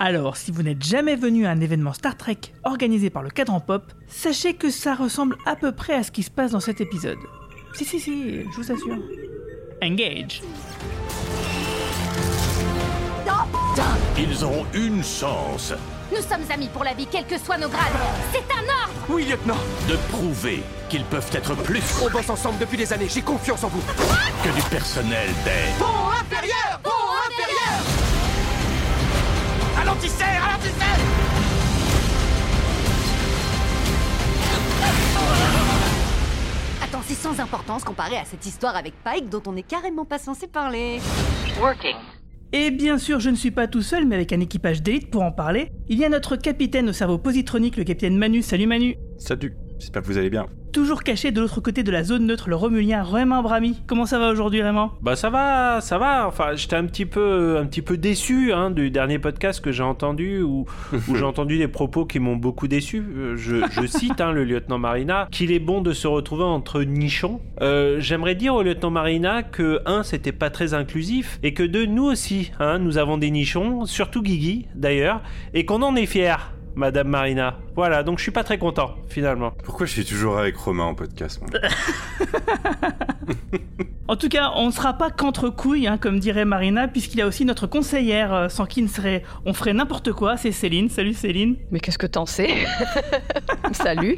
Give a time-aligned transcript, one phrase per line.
[0.00, 3.58] Alors, si vous n'êtes jamais venu à un événement Star Trek organisé par le Cadran
[3.58, 6.80] Pop, sachez que ça ressemble à peu près à ce qui se passe dans cet
[6.80, 7.18] épisode.
[7.74, 8.96] Si, si, si, je vous assure.
[9.82, 10.42] Engage.
[14.16, 15.72] Ils ont une chance
[16.10, 17.92] Nous sommes amis pour la vie, quels que soient nos grades.
[18.32, 19.58] C'est un ordre Oui, lieutenant
[19.88, 23.68] de prouver qu'ils peuvent être plus On bosse ensemble depuis des années, j'ai confiance en
[23.68, 23.82] vous
[24.42, 25.78] que du personnel des...
[25.78, 26.80] Pont inférieur
[30.18, 31.08] Ralentissez Ralentissez
[36.82, 40.18] Attends, c'est sans importance comparé à cette histoire avec Pike dont on n'est carrément pas
[40.18, 41.00] censé parler.
[42.52, 45.22] Et bien sûr, je ne suis pas tout seul, mais avec un équipage d'élite pour
[45.22, 45.70] en parler.
[45.88, 48.40] Il y a notre capitaine au cerveau positronique, le capitaine Manu.
[48.40, 50.46] Salut Manu Salut, j'espère que vous allez bien.
[50.70, 53.80] Toujours caché de l'autre côté de la zone neutre, le Romulien Raymond Brami.
[53.86, 54.90] Comment ça va aujourd'hui, Raymond?
[55.00, 56.26] Bah ça va, ça va.
[56.28, 59.82] Enfin, j'étais un petit peu, un petit peu déçu hein, du dernier podcast que j'ai
[59.82, 60.66] entendu où,
[61.08, 63.02] où j'ai entendu des propos qui m'ont beaucoup déçu.
[63.16, 66.82] Euh, Je, je cite hein, le lieutenant Marina qu'il est bon de se retrouver entre
[66.82, 67.40] nichons.
[67.62, 71.86] Euh, J'aimerais dire au lieutenant Marina que un, c'était pas très inclusif et que deux,
[71.86, 75.22] nous aussi, hein, nous avons des nichons, surtout Guigui d'ailleurs,
[75.54, 76.34] et qu'on en est fiers.
[76.74, 77.56] Madame Marina.
[77.74, 79.52] Voilà, donc je suis pas très content, finalement.
[79.64, 81.50] Pourquoi je suis toujours avec Romain en podcast moi?
[84.10, 87.22] En tout cas, on ne sera pas qu'entre couilles, hein, comme dirait Marina, puisqu'il y
[87.22, 90.88] a aussi notre conseillère, euh, sans qui ne serait, on ferait n'importe quoi, c'est Céline.
[90.88, 91.56] Salut Céline.
[91.70, 92.48] Mais qu'est-ce que t'en sais?
[93.72, 94.16] Salut.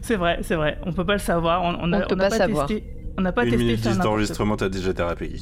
[0.00, 1.62] C'est vrai, c'est vrai, on peut pas le savoir.
[1.62, 2.66] On, on a- On peut n'a pas savoir.
[2.68, 2.84] Testé,
[3.18, 5.30] on n'a pas Une testé minute 10 n'importe d'enregistrement, t'as déjà dérapé.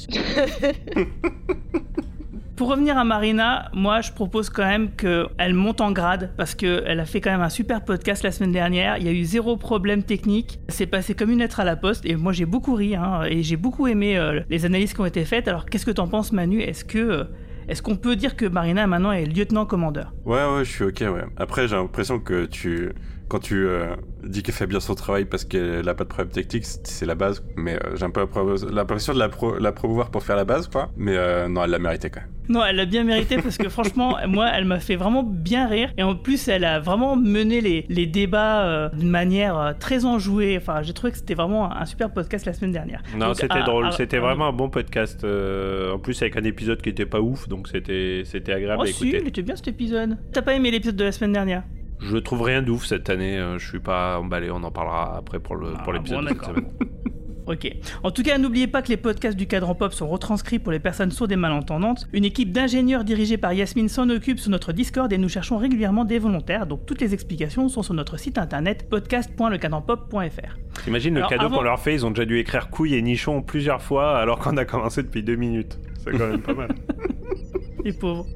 [2.61, 6.99] Pour revenir à Marina, moi je propose quand même qu'elle monte en grade parce qu'elle
[6.99, 8.99] a fait quand même un super podcast la semaine dernière.
[8.99, 10.59] Il y a eu zéro problème technique.
[10.67, 13.41] C'est passé comme une lettre à la poste et moi j'ai beaucoup ri hein, et
[13.41, 15.47] j'ai beaucoup aimé euh, les analyses qui ont été faites.
[15.47, 16.61] Alors qu'est-ce que t'en penses Manu?
[16.61, 17.23] Est-ce que euh,
[17.67, 20.13] est-ce qu'on peut dire que Marina maintenant est lieutenant-commandeur?
[20.25, 21.25] Ouais, ouais, je suis ok, ouais.
[21.37, 22.91] Après, j'ai l'impression que tu.
[23.31, 26.33] Quand tu euh, dis qu'elle fait bien son travail parce qu'elle a pas de problème
[26.33, 27.41] technique, c'est la base.
[27.55, 28.27] Mais euh, j'ai un peu
[28.69, 30.89] l'impression de la, pro- la promouvoir pour faire la base, quoi.
[30.97, 32.29] Mais euh, non, elle l'a mérité quand même.
[32.49, 35.93] Non, elle l'a bien mérité parce que franchement, moi, elle m'a fait vraiment bien rire.
[35.97, 40.03] Et en plus, elle a vraiment mené les, les débats euh, d'une manière euh, très
[40.03, 40.57] enjouée.
[40.57, 43.01] Enfin, j'ai trouvé que c'était vraiment un super podcast la semaine dernière.
[43.15, 45.23] Non, c'était ah, drôle, ah, c'était ah, vraiment un bon podcast.
[45.23, 48.83] euh, en plus, avec un épisode qui était pas ouf, donc c'était c'était agréable Oh
[48.83, 49.19] à si, écouter.
[49.23, 50.17] il était bien cet épisode.
[50.33, 51.63] T'as pas aimé l'épisode de la semaine dernière?
[52.01, 55.39] Je trouve rien d'ouf cette année, euh, je suis pas emballé, on en parlera après
[55.39, 56.87] pour le Ah, pour l'épisode bon.
[57.47, 57.69] Ok.
[58.03, 60.79] En tout cas, n'oubliez pas que les podcasts du cadran pop sont retranscrits pour les
[60.79, 62.07] personnes sourdes et malentendantes.
[62.13, 66.05] Une équipe d'ingénieurs dirigée par Yasmine s'en occupe sur notre Discord et nous cherchons régulièrement
[66.05, 66.65] des volontaires.
[66.67, 70.83] Donc toutes les explications sont sur notre site internet podcast.lecadranpop.fr.
[70.83, 73.41] T'imagines le cadeau avant- qu'on leur fait, ils ont déjà dû écrire couilles et nichons
[73.41, 75.79] plusieurs fois alors qu'on a commencé depuis deux minutes.
[76.03, 76.69] C'est quand même pas mal.
[77.83, 78.27] Les pauvres.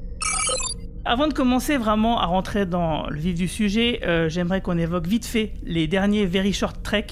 [1.08, 5.06] Avant de commencer vraiment à rentrer dans le vif du sujet, euh, j'aimerais qu'on évoque
[5.06, 7.06] vite fait les derniers Very Short Trek,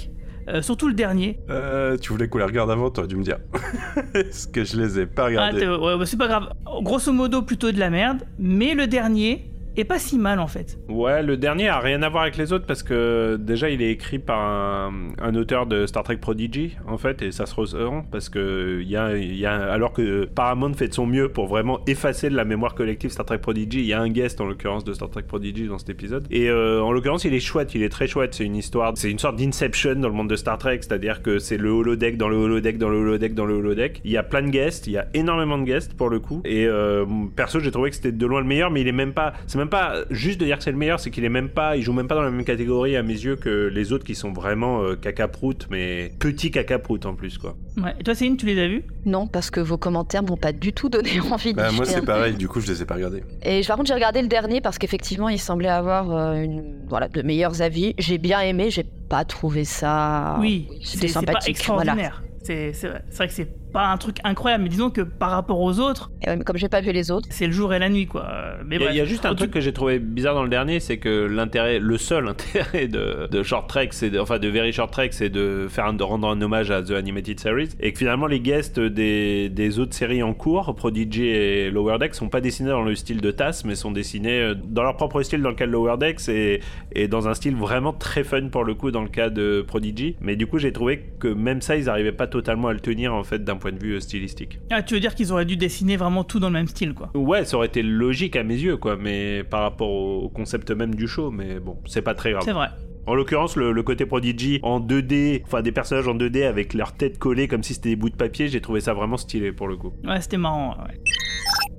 [0.49, 1.39] euh, surtout le dernier.
[1.49, 3.39] Euh, tu voulais qu'on les regarde avant, t'aurais dû me dire.
[4.15, 6.49] Est-ce que je les ai pas Ah, regardés ouais, bah, c'est pas grave.
[6.83, 9.49] Grosso modo, plutôt de la merde, mais le dernier
[9.81, 10.79] est pas si mal en fait.
[10.89, 13.91] Ouais, le dernier a rien à voir avec les autres parce que déjà il est
[13.91, 18.29] écrit par un, auteur de Star Trek Prodigy en fait et ça se ressent parce
[18.29, 21.81] que il y a, y a alors que Paramount fait de son mieux pour vraiment
[21.87, 24.85] effacer de la mémoire collective Star Trek Prodigy, il y a un guest en l'occurrence
[24.85, 27.83] de Star Trek Prodigy dans cet épisode et euh, en l'occurrence il est chouette, il
[27.83, 30.59] est très chouette, c'est une histoire, c'est une sorte d'inception dans le monde de Star
[30.59, 34.01] Trek, c'est-à-dire que c'est le holodeck dans le holodeck dans le holodeck dans le holodeck.
[34.05, 36.43] Il y a plein de guests, il y a énormément de guests pour le coup
[36.45, 37.05] et euh,
[37.35, 39.59] perso j'ai trouvé que c'était de loin le meilleur mais il est même pas c'est
[39.65, 41.83] même pas juste de dire que c'est le meilleur c'est qu'il est même pas il
[41.83, 44.33] joue même pas dans la même catégorie à mes yeux que les autres qui sont
[44.33, 47.93] vraiment euh, caca prout mais petit caca prout en plus quoi Ouais.
[47.99, 48.85] Et toi, Céline, tu les as vus?
[49.05, 52.05] Non, parce que vos commentaires m'ont pas du tout donné envie de Bah, moi, c'est
[52.05, 53.25] pareil, du coup, je les ai pas regardés.
[53.43, 57.09] Et par contre, j'ai regardé le dernier parce qu'effectivement, il semblait avoir euh, une, voilà,
[57.09, 57.95] de meilleurs avis.
[57.99, 60.37] J'ai bien aimé, j'ai pas trouvé ça.
[60.41, 61.51] Oui, c'était c'est pas sympathique.
[61.57, 62.23] extraordinaire.
[62.45, 65.31] C'est c'est vrai, c'est vrai que c'est pas un truc incroyable, mais disons que par
[65.33, 67.75] rapport aux autres, Et ouais, mais comme j'ai pas vu les autres, c'est le jour
[67.75, 68.25] et la nuit, quoi.
[68.31, 68.95] Euh, Mais Il y, a- bref.
[68.95, 71.27] il y a juste un truc que j'ai trouvé bizarre dans le dernier, c'est que
[71.27, 75.09] l'intérêt, le seul intérêt de, de Short Trek, c'est de- enfin de Very Short Trek,
[75.11, 78.27] c'est de faire un- de rendre un hommage à The Animated Series, et que finalement
[78.29, 82.71] les guests des, des autres séries en cours, Prodigy et Lower Decks, sont pas dessinés
[82.71, 85.57] dans le style de TAS, mais sont dessinés euh, dans leur propre style dans le
[85.57, 86.61] cas de Lower Decks et,
[86.95, 90.15] et dans un style vraiment très fun pour le coup dans le cas de Prodigy.
[90.21, 93.13] Mais du coup, j'ai trouvé que même ça, ils arrivaient pas totalement à le tenir
[93.15, 94.59] en fait d'un point de vue euh, stylistique.
[94.71, 97.11] Ah, tu veux dire qu'ils auraient dû dessiner vraiment tout dans le même style, quoi.
[97.15, 100.95] Ouais, ça aurait été logique à mes yeux, quoi, mais par rapport au concept même
[100.95, 102.43] du show, mais bon, c'est pas très grave.
[102.45, 102.69] C'est vrai.
[103.07, 106.93] En l'occurrence, le, le côté Prodigy en 2D, enfin des personnages en 2D avec leur
[106.93, 109.67] tête collée comme si c'était des bouts de papier, j'ai trouvé ça vraiment stylé pour
[109.69, 109.93] le coup.
[110.05, 110.77] Ouais, c'était marrant.
[110.87, 111.01] ouais.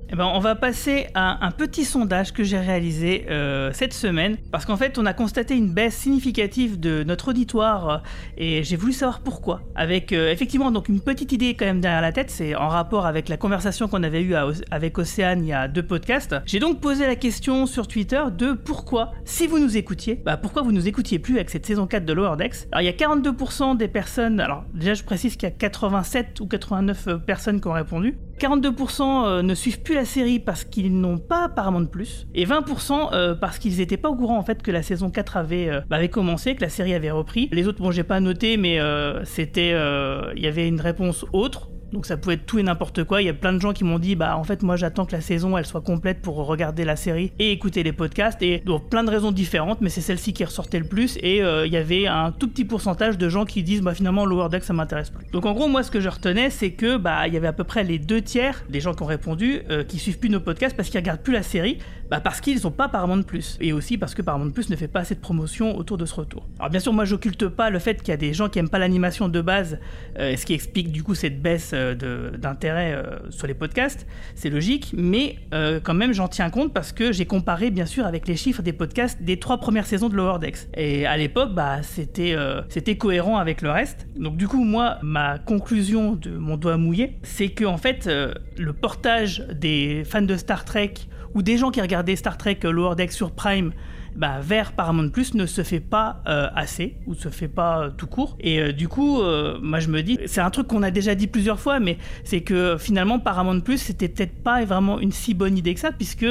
[0.08, 4.36] Eh ben, on va passer à un petit sondage que j'ai réalisé euh, cette semaine
[4.52, 7.98] parce qu'en fait, on a constaté une baisse significative de notre auditoire euh,
[8.38, 9.62] et j'ai voulu savoir pourquoi.
[9.74, 13.04] Avec euh, effectivement donc une petite idée quand même derrière la tête, c'est en rapport
[13.04, 14.36] avec la conversation qu'on avait eue
[14.70, 16.36] avec Océane il y a deux podcasts.
[16.46, 20.62] J'ai donc posé la question sur Twitter de pourquoi, si vous nous écoutiez, bah pourquoi
[20.62, 22.68] vous nous écoutiez plus avec cette saison 4 de Lower Decks.
[22.70, 26.38] Alors il y a 42% des personnes, alors déjà je précise qu'il y a 87
[26.40, 28.16] ou 89 euh, personnes qui ont répondu.
[28.38, 33.12] 42% euh, ne suivent plus la série parce qu'ils n'ont pas Paramount Plus et 20%
[33.12, 35.80] euh, parce qu'ils n'étaient pas au courant en fait que la saison 4 avait, euh,
[35.90, 37.48] avait commencé, que la série avait repris.
[37.52, 38.78] Les autres, bon, j'ai pas noté, mais
[39.24, 41.70] c'était, il y avait une réponse autre.
[41.92, 43.22] Donc ça pouvait être tout et n'importe quoi.
[43.22, 45.12] Il y a plein de gens qui m'ont dit bah en fait moi j'attends que
[45.12, 48.88] la saison elle soit complète pour regarder la série et écouter les podcasts et donc
[48.88, 51.76] plein de raisons différentes mais c'est celle-ci qui ressortait le plus et euh, il y
[51.76, 55.10] avait un tout petit pourcentage de gens qui disent bah finalement Lower Deck ça m'intéresse
[55.10, 55.26] plus.
[55.30, 57.52] Donc en gros moi ce que je retenais c'est que bah il y avait à
[57.52, 60.40] peu près les deux tiers des gens qui ont répondu euh, qui suivent plus nos
[60.40, 61.78] podcasts parce qu'ils regardent plus la série
[62.10, 64.88] bah parce qu'ils n'ont pas Paramount Plus et aussi parce que Paramount Plus ne fait
[64.88, 66.46] pas assez de promotion autour de ce retour.
[66.58, 68.68] Alors bien sûr moi j'occulte pas le fait qu'il y a des gens qui aiment
[68.68, 69.78] pas l'animation de base
[70.18, 74.92] euh, ce qui explique du coup cette baisse d'intérêt euh, sur les podcasts, c'est logique,
[74.96, 78.36] mais euh, quand même j'en tiens compte parce que j'ai comparé bien sûr avec les
[78.36, 80.68] chiffres des podcasts des trois premières saisons de Lower Decks.
[80.74, 82.62] Et à l'époque, bah, c'était euh,
[82.98, 84.06] cohérent avec le reste.
[84.16, 88.32] Donc du coup, moi, ma conclusion de mon doigt mouillé, c'est que en fait, euh,
[88.56, 90.94] le portage des fans de Star Trek
[91.34, 93.72] ou des gens qui regardaient Star Trek euh, Lower Decks sur Prime
[94.16, 97.90] bah, vers Paramount Plus ne se fait pas euh, assez ou se fait pas euh,
[97.90, 98.36] tout court.
[98.40, 99.22] Et euh, du coup,
[99.60, 102.40] moi je me dis, c'est un truc qu'on a déjà dit plusieurs fois, mais c'est
[102.40, 106.26] que finalement Paramount Plus c'était peut-être pas vraiment une si bonne idée que ça, puisque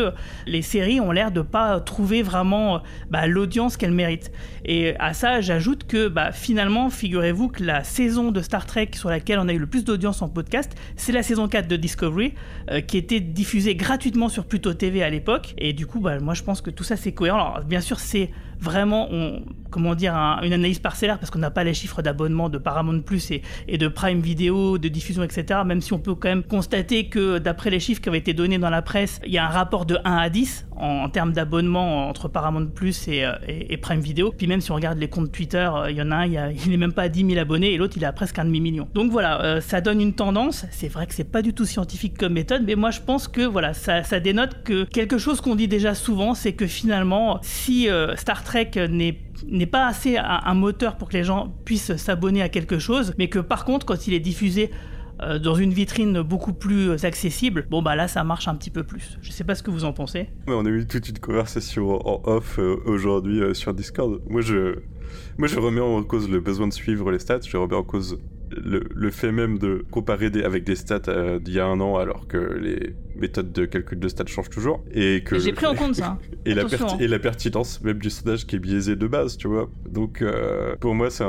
[0.45, 4.31] les séries ont l'air de pas trouver vraiment bah, l'audience qu'elles méritent.
[4.65, 9.09] Et à ça, j'ajoute que bah, finalement, figurez-vous que la saison de Star Trek sur
[9.09, 12.33] laquelle on a eu le plus d'audience en podcast, c'est la saison 4 de Discovery,
[12.87, 15.53] qui était diffusée gratuitement sur Pluto TV à l'époque.
[15.57, 17.53] Et du coup, bah, moi je pense que tout ça c'est cohérent.
[17.53, 21.51] Alors bien sûr, c'est vraiment, on- comment dire, un- une analyse parcellaire parce qu'on n'a
[21.51, 25.59] pas les chiffres d'abonnement de Paramount Plus et, de Prime Video, de diffusion, etc.
[25.65, 28.57] Même si on peut quand même constater que d'après les chiffres qui avaient été donnés
[28.57, 32.07] dans la presse, il y a un rapport de 1 à 10 en, termes d'abonnement
[32.07, 34.33] entre Paramount Plus et, euh, et- Prime Video.
[34.35, 36.31] Puis même si on regarde les comptes Twitter, euh, il y en a un, il,
[36.33, 38.39] y a- il est même pas à 10 000 abonnés et l'autre il a presque
[38.39, 38.87] un demi-million.
[38.93, 40.65] Donc voilà, euh, ça donne une tendance.
[40.71, 43.41] C'est vrai que c'est pas du tout scientifique comme méthode, mais moi je pense que
[43.41, 47.89] voilà, ça, ça dénote que quelque chose qu'on dit déjà souvent, c'est que finalement, si
[47.89, 48.13] euh,
[48.45, 53.13] Trek n'est pas assez un, moteur pour que les gens puissent s'abonner à quelque chose,
[53.17, 54.71] mais que par contre, quand il est diffusé
[55.21, 58.83] euh, dans une vitrine beaucoup plus accessible, bon bah là ça marche un petit peu
[58.83, 59.17] plus.
[59.21, 60.29] Je sais pas ce que vous en pensez.
[60.47, 64.21] On a eu toute une conversation en off euh, aujourd'hui euh, sur Discord.
[64.29, 64.75] Moi je,
[65.37, 67.41] moi, je remets en cause le besoin de suivre les stats.
[67.45, 68.19] Je remets en cause
[68.63, 71.79] le, le fait même de comparer des, avec des stats euh, d'il y a un
[71.79, 74.83] an alors que les méthodes de calcul de stats changent toujours.
[74.91, 76.17] Et que J'ai pris en compte ça.
[76.45, 76.97] et la, hein.
[76.99, 79.69] et la pertinence même du sondage qui est biaisé de base, tu vois.
[79.89, 81.23] Donc euh, pour moi, c'est-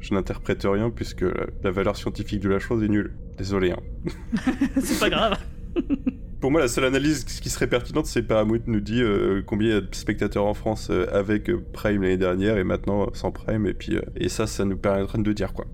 [0.00, 3.12] je n'interprète rien puisque la, la valeur scientifique de la chose est nulle.
[3.38, 3.70] Désolé.
[3.72, 4.10] Hein.
[4.80, 5.38] c'est pas grave.
[6.42, 9.74] Pour moi, la seule analyse qui serait pertinente, c'est Paramount nous dit euh, combien il
[9.74, 13.30] y a de spectateurs en France euh, avec euh, Prime l'année dernière et maintenant sans
[13.30, 13.64] Prime.
[13.68, 15.66] Et puis, et ça, ça nous permettrait de dire quoi.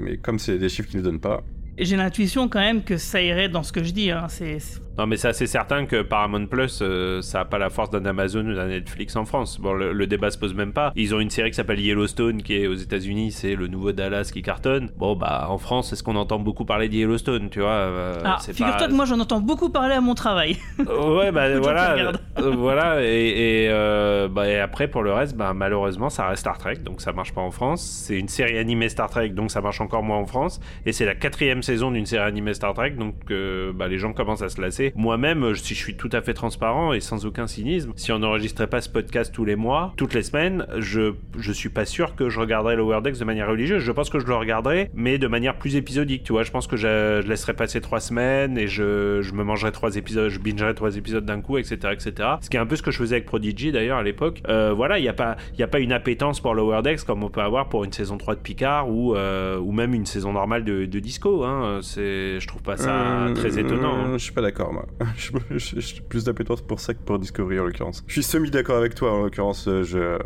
[0.00, 1.42] Mais comme c'est des chiffres qui ne donnent pas.
[1.76, 4.10] J'ai l'intuition quand même que ça irait dans ce que je dis.
[4.10, 4.28] Hein.
[4.98, 8.04] Non, mais c'est assez certain que Paramount Plus, euh, ça a pas la force d'un
[8.04, 9.60] Amazon ou d'un Netflix en France.
[9.60, 10.92] Bon, le, le débat se pose même pas.
[10.96, 14.30] Ils ont une série qui s'appelle Yellowstone, qui est aux États-Unis, c'est le nouveau Dallas
[14.32, 14.90] qui cartonne.
[14.98, 18.38] Bon, bah, en France, est-ce qu'on entend beaucoup parler de Yellowstone, tu vois euh, Ah,
[18.44, 20.56] figure-toi pas- que moi j'en entends beaucoup parler à mon travail.
[20.78, 21.96] ouais, bah voilà,
[22.38, 26.40] euh, voilà, et, et, euh, bah, et après pour le reste, bah, malheureusement, ça reste
[26.40, 27.82] Star Trek, donc ça marche pas en France.
[27.82, 30.58] C'est une série animée Star Trek, donc ça marche encore moins en France.
[30.86, 33.14] Et c'est la quatrième saison d'une série animée Star Trek, donc
[33.74, 34.87] bah, les gens commencent à se lasser.
[34.96, 38.66] Moi-même, si je suis tout à fait transparent et sans aucun cynisme, si on n'enregistrait
[38.66, 42.28] pas ce podcast tous les mois, toutes les semaines, je, je suis pas sûr que
[42.28, 43.82] je regarderais Lower Decks de manière religieuse.
[43.82, 46.42] Je pense que je le regarderai, mais de manière plus épisodique, tu vois.
[46.42, 49.96] Je pense que je, je laisserai passer trois semaines et je, je me mangerai trois
[49.96, 52.28] épisodes, je bingerai trois épisodes d'un coup, etc., etc.
[52.40, 54.42] Ce qui est un peu ce que je faisais avec Prodigy d'ailleurs à l'époque.
[54.48, 57.04] Euh, voilà, il n'y a pas, il y a pas une appétence pour Lower Decks
[57.04, 60.06] comme on peut avoir pour une saison 3 de Picard ou, euh, ou même une
[60.06, 61.44] saison normale de, de Disco.
[61.44, 61.80] Hein.
[61.82, 63.94] C'est, je trouve pas ça Euh, très étonnant.
[63.94, 64.12] hein.
[64.14, 65.42] Je suis pas d'accord, moi.
[65.56, 68.04] J'ai plus d'appétence pour ça que pour Discovery, en l'occurrence.
[68.06, 69.66] Je suis semi-d'accord avec toi, en l'occurrence.
[69.68, 70.18] euh, Je...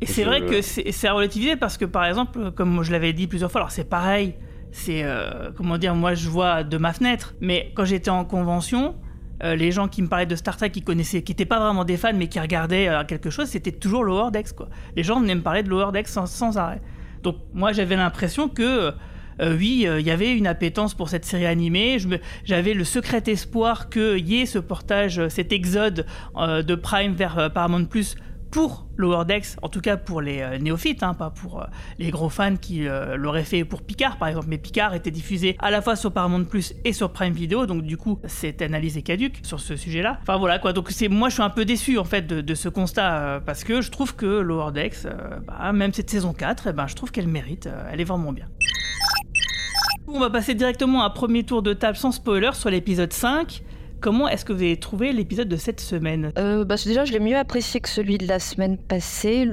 [0.00, 2.92] Et c'est Je- vrai que c'est c'est à relativiser parce que par exemple, comme je
[2.92, 4.34] l'avais dit plusieurs fois, alors c'est pareil,
[4.72, 8.96] c'est euh, comment dire, moi je vois de ma fenêtre, mais quand j'étais en convention,
[9.42, 11.84] euh, les gens qui me parlaient de Star Trek, qui connaissaient, qui n'étaient pas vraiment
[11.84, 14.68] des fans, mais qui regardaient euh, quelque chose, c'était toujours Lower Decks quoi.
[14.96, 16.82] Les gens venaient me parler de Lower Decks sans, sans arrêt.
[17.22, 18.92] Donc moi j'avais l'impression que
[19.40, 21.98] euh, oui, euh, il y avait une appétence pour cette série animée.
[22.44, 27.50] J'avais le secret espoir qu'il y ait ce portage, euh, cet exode de Prime vers
[27.52, 28.16] Paramount Plus
[28.54, 31.64] pour Lower Decks, en tout cas pour les euh, néophytes, hein, pas pour euh,
[31.98, 34.46] les gros fans qui euh, l'auraient fait pour Picard par exemple.
[34.48, 37.82] Mais Picard était diffusé à la fois sur Paramount Plus et sur Prime Video, donc
[37.82, 40.18] du coup cette analyse est caduque sur ce sujet-là.
[40.22, 42.68] Enfin voilà quoi, donc c'est moi je suis un peu déçu en fait de, ce
[42.68, 45.08] constat parce que je trouve que Lower Decks,
[45.48, 48.46] bah, même cette saison 4, eh ben, je trouve qu'elle mérite, elle est vraiment bien.
[50.06, 53.64] On va passer directement à un premier tour de table sans spoiler sur l'épisode 5.
[54.04, 56.30] Comment est-ce que vous avez trouvé l'épisode de cette semaine?
[56.36, 59.46] Euh, bah, déjà, je l'ai mieux apprécié que celui de la semaine passée.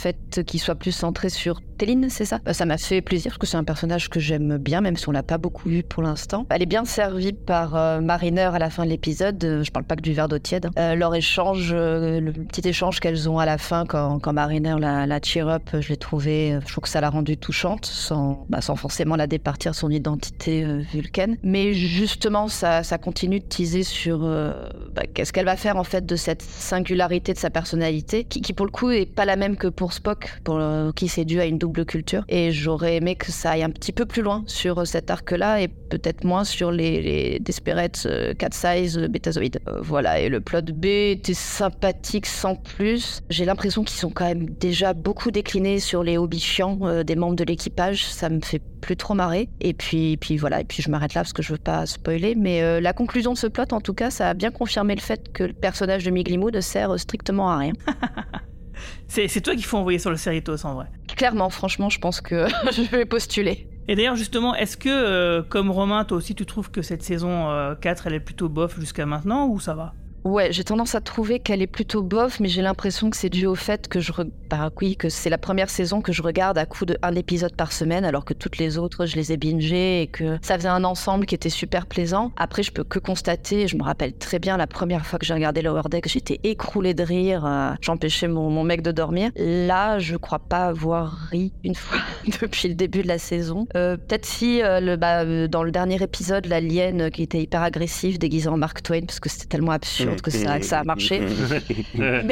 [0.00, 2.40] Fait qu'il soit plus centré sur Téline, c'est ça?
[2.46, 5.08] Euh, Ça m'a fait plaisir parce que c'est un personnage que j'aime bien, même si
[5.08, 6.44] on l'a pas beaucoup vu pour l'instant.
[6.50, 9.42] Elle est bien servie par euh, Mariner à la fin de l'épisode.
[9.44, 10.68] Euh, je parle pas que du verre d'eau tiède.
[10.76, 10.94] hein.
[10.94, 15.20] Leur échange, le petit échange qu'elles ont à la fin quand, quand Mariner la, la
[15.22, 18.76] cheer up, je l'ai trouvé, je trouve que ça l'a rendue touchante, sans, bah, sans
[18.76, 21.36] forcément la départir son identité vulcaine.
[21.42, 26.04] Mais justement, ça, ça continue de teaser sur bah, qu'est-ce qu'elle va faire en fait
[26.04, 29.56] de cette singularité de sa personnalité, qui, qui pour le coup est pas la même
[29.56, 32.24] que pour Spock, pour euh, qui c'est dû à une double culture.
[32.28, 35.60] Et j'aurais aimé que ça aille un petit peu plus loin sur euh, cet arc-là
[35.60, 39.60] et peut-être moins sur les, les Desperate euh, Cat Size euh, Betazoïdes.
[39.68, 43.20] Euh, voilà, et le plot B était sympathique sans plus.
[43.28, 47.36] J'ai l'impression qu'ils sont quand même déjà beaucoup déclinés sur les hobbies chiants des membres
[47.36, 48.06] de l'équipage.
[48.06, 49.48] Ça me fait plus trop marrer.
[49.60, 52.34] Et puis, puis voilà, et puis je m'arrête là parce que je veux pas spoiler.
[52.34, 55.32] Mais la conclusion de ce plot, en tout cas, ça a bien confirmé le fait
[55.32, 57.72] que le personnage de Miglimou ne sert strictement à rien.
[59.08, 60.86] C'est toi qu'il faut envoyer sur le Cerritos en vrai.
[61.16, 63.66] Clairement, franchement, je pense que je vais postuler.
[63.88, 67.50] Et d'ailleurs, justement, est-ce que, euh, comme Romain, toi aussi, tu trouves que cette saison
[67.50, 69.94] euh, 4, elle est plutôt bof jusqu'à maintenant ou ça va?
[70.24, 73.46] Ouais, j'ai tendance à trouver qu'elle est plutôt bof, mais j'ai l'impression que c'est dû
[73.46, 76.58] au fait que je, re- bah oui, que c'est la première saison que je regarde
[76.58, 79.38] à coup de un épisode par semaine, alors que toutes les autres, je les ai
[79.38, 82.32] bingées et que ça faisait un ensemble qui était super plaisant.
[82.36, 85.32] Après, je peux que constater, je me rappelle très bien la première fois que j'ai
[85.32, 89.30] regardé Lower Deck, j'étais écroulée de rire, euh, j'empêchais mon, mec de dormir.
[89.36, 91.98] Là, je crois pas avoir ri une fois
[92.42, 93.66] depuis le début de la saison.
[93.74, 97.62] Euh, Peut-être si euh, bah, euh, dans le dernier épisode, l'alien euh, qui était hyper
[97.62, 100.84] agressif, déguisé en Mark Twain, parce que c'était tellement absurde que ça, que ça a
[100.84, 101.20] marché.
[101.94, 102.22] Mais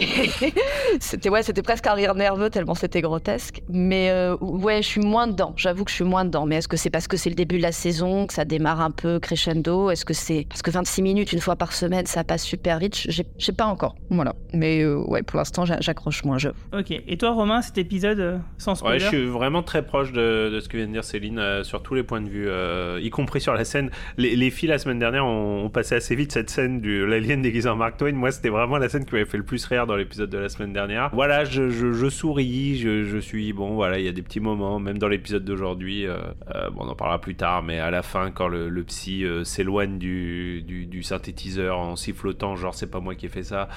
[1.00, 3.62] c'était ouais, c'était presque un rire nerveux tellement c'était grotesque.
[3.68, 5.52] Mais euh, ouais, je suis moins dedans.
[5.56, 6.46] J'avoue que je suis moins dedans.
[6.46, 8.80] Mais est-ce que c'est parce que c'est le début de la saison que ça démarre
[8.80, 9.90] un peu crescendo?
[9.90, 12.96] Est-ce que c'est parce que 26 minutes une fois par semaine, ça passe super vite?
[13.08, 13.96] Je sais pas encore.
[14.10, 14.34] Voilà.
[14.52, 16.38] Mais euh, ouais, pour l'instant, j'a- j'accroche moins.
[16.38, 16.48] Je.
[16.72, 16.90] Ok.
[16.90, 20.50] Et toi, Romain, cet épisode euh, sans spoiler Ouais, je suis vraiment très proche de,
[20.50, 22.98] de ce que vient de dire Céline euh, sur tous les points de vue, euh,
[23.02, 23.90] y compris sur la scène.
[24.16, 27.42] Les, les filles la semaine dernière ont, ont passé assez vite cette scène du l'alien
[27.42, 28.12] déguisé Mark Twain.
[28.12, 30.48] Moi, c'était vraiment la scène qui m'avait fait le plus rire dans l'épisode de la
[30.48, 31.10] semaine dernière.
[31.12, 33.74] Voilà, je, souris, je, suis bon.
[33.74, 36.06] Voilà, il y a des petits moments, même dans l'épisode d'aujourd'hui.
[36.06, 36.18] euh,
[36.54, 39.44] euh, bon, on en parlera plus tard, mais à la fin, quand le, psy euh,
[39.44, 43.68] s'éloigne du, synthétiseur en sifflotant, genre c'est pas moi qui ai fait ça.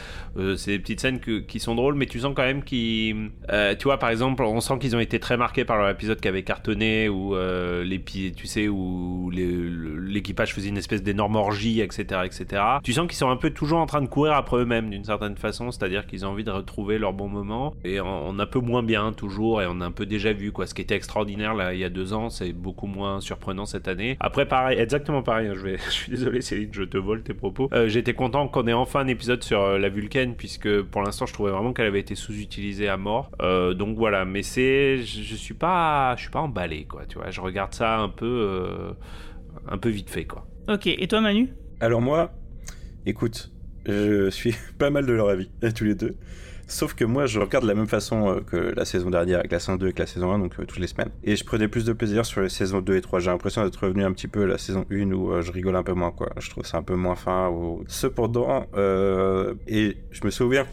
[0.55, 3.31] C'est des petites scènes qui sont drôles, mais tu sens quand même qu'ils.
[3.79, 6.27] tu vois, par exemple, on sent qu'ils ont été très marqués par leur épisode qui
[6.27, 8.01] avait cartonné, où les
[8.35, 12.63] tu sais, où l'équipage faisait une espèce d'énorme orgie, etc., etc.
[12.83, 15.35] Tu sens qu'ils sont un peu toujours en train de courir après eux-mêmes d'une certaine
[15.35, 18.59] façon, c'est-à-dire qu'ils ont envie de retrouver leur bon moment, et on, on un peu
[18.59, 20.65] moins bien toujours, et on a un peu déjà vu quoi.
[20.67, 23.87] Ce qui était extraordinaire là il y a deux ans, c'est beaucoup moins surprenant cette
[23.87, 24.17] année.
[24.19, 25.47] Après, pareil, exactement pareil.
[25.47, 27.69] hein, je vais, je suis désolé, Céline, je te vole tes propos.
[27.73, 31.25] Euh, J'étais content qu'on ait enfin un épisode sur euh, la Vulcaine, puisque pour l'instant,
[31.25, 33.31] je trouvais vraiment qu'elle avait été sous-utilisée à mort.
[33.41, 37.05] Euh, donc voilà, mais c'est, je, je suis pas, je suis pas emballé quoi.
[37.07, 38.91] Tu vois, je regarde ça un peu, euh,
[39.67, 40.45] un peu vite fait quoi.
[40.69, 40.87] Ok.
[40.87, 41.49] Et toi, Manu?
[41.79, 42.31] Alors moi,
[43.05, 43.50] écoute,
[43.85, 46.15] je suis pas mal de leur avis, tous les deux.
[46.71, 49.51] Sauf que moi, je regarde de la même façon euh, que la saison dernière, avec
[49.51, 51.09] la saison 2 et la saison 1, donc euh, toutes les semaines.
[51.25, 53.19] Et je prenais plus de plaisir sur les saisons 2 et 3.
[53.19, 55.75] J'ai l'impression d'être revenu un petit peu à la saison 1 où euh, je rigole
[55.75, 56.29] un peu moins, quoi.
[56.39, 57.49] Je trouve ça un peu moins fin.
[57.49, 57.83] Ou...
[57.87, 60.65] Cependant, euh, et je me souviens.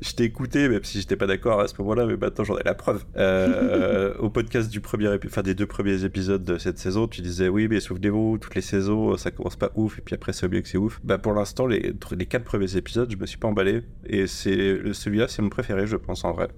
[0.00, 2.62] Je t'ai écouté, même si j'étais pas d'accord à ce moment-là, mais maintenant j'en ai
[2.64, 3.04] la preuve.
[3.16, 7.48] Euh, au podcast du premier enfin des deux premiers épisodes de cette saison, tu disais
[7.48, 10.62] oui, mais souvenez-vous, toutes les saisons, ça commence pas ouf, et puis après c'est oublié
[10.62, 11.00] que c'est ouf.
[11.04, 11.94] Bah pour l'instant, les,
[12.28, 15.96] quatre premiers épisodes, je me suis pas emballé, et c'est celui-là, c'est mon préféré, je
[15.96, 16.48] pense en vrai.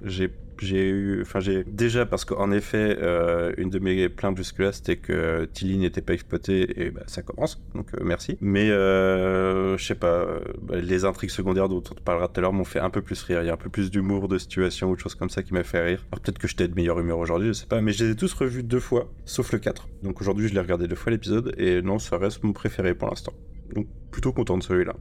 [0.64, 4.96] J'ai eu, enfin j'ai déjà parce qu'en effet, euh, une de mes plaintes jusque-là, c'était
[4.96, 8.36] que Tilly n'était pas exploité, et bah ça commence, donc euh, merci.
[8.40, 10.26] Mais euh, je sais pas,
[10.62, 13.02] bah, les intrigues secondaires dont on te parlera tout à l'heure m'ont fait un peu
[13.02, 13.42] plus rire.
[13.42, 15.54] Il y a un peu plus d'humour, de situation ou de choses comme ça qui
[15.54, 16.06] m'a fait rire.
[16.12, 18.16] Alors peut-être que j'étais de meilleure humeur aujourd'hui, je sais pas, mais je les ai
[18.16, 19.88] tous revus deux fois, sauf le 4.
[20.02, 23.08] Donc aujourd'hui, je l'ai regardé deux fois l'épisode, et non, ça reste mon préféré pour
[23.08, 23.32] l'instant.
[23.74, 24.94] Donc plutôt content de celui-là.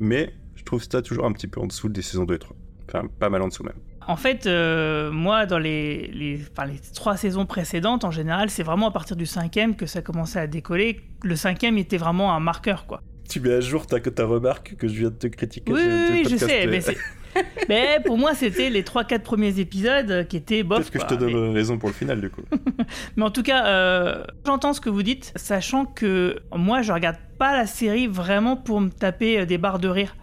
[0.00, 2.56] Mais je trouve ça toujours un petit peu en dessous des saisons 2 et 3.
[2.88, 3.76] Enfin, pas mal en dessous même.
[4.08, 8.62] En fait, euh, moi, dans les, les, enfin, les trois saisons précédentes, en général, c'est
[8.62, 11.02] vraiment à partir du cinquième que ça commençait à décoller.
[11.22, 13.02] Le cinquième était vraiment un marqueur, quoi.
[13.28, 15.70] Tu mets à jour ta, ta remarque que je viens de te critiquer.
[15.70, 16.80] Oui, oui, je sais, euh,
[17.68, 20.90] mais, pour moi, c'était les 3-4 premiers épisodes qui étaient bof.
[20.90, 22.40] Peut-être que je te Mais- donne raison pour le final, du coup.
[23.16, 27.18] Mais en tout cas, euh, j'entends ce que vous dites, sachant que moi, je regarde
[27.38, 30.16] pas la série vraiment pour me taper des barres de rire.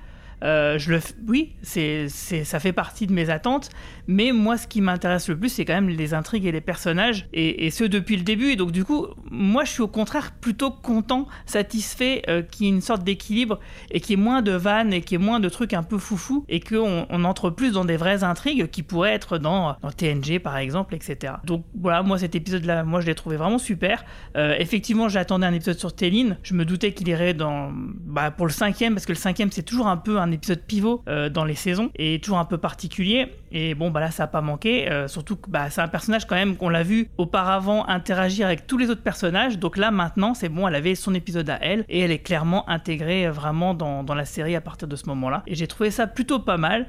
[0.45, 3.69] Euh, je le oui, c'est, ça fait partie de mes attentes,
[4.07, 7.27] mais moi, ce qui m'intéresse le plus, c'est quand même les intrigues et les personnages,
[7.33, 8.51] et, ce depuis le début.
[8.51, 12.69] Et donc, du coup, moi, je suis au contraire plutôt content, satisfait euh, qu'il y
[12.69, 13.59] ait une sorte d'équilibre
[13.91, 15.83] et qu'il y ait moins de vannes et qu'il y ait moins de trucs un
[15.83, 19.75] peu foufou et qu'on on entre plus dans des vraies intrigues qui pourraient être dans,
[19.81, 21.33] dans TNG par exemple, etc.
[21.43, 24.05] Donc voilà, moi cet épisode-là, moi je l'ai trouvé vraiment super.
[24.37, 26.37] Euh, effectivement, j'attendais un épisode sur Téline.
[26.43, 29.63] Je me doutais qu'il irait dans, bah, pour le cinquième parce que le cinquième c'est
[29.63, 33.33] toujours un peu un épisode pivot euh, dans les saisons et toujours un peu particulier.
[33.51, 34.91] Et bon, bah là ça a pas manqué.
[34.91, 38.67] Euh, surtout que bah, c'est un personnage quand même qu'on l'a vu auparavant interagir avec
[38.67, 39.57] tous les autres personnages.
[39.57, 42.69] Donc là maintenant c'est bon, elle avait son épisode à elle et elle est clairement
[42.69, 45.43] intégrée euh, vraiment dans, la série à partir de ce moment-là.
[45.47, 46.85] Et j'ai trouvé ça plutôt pas mal.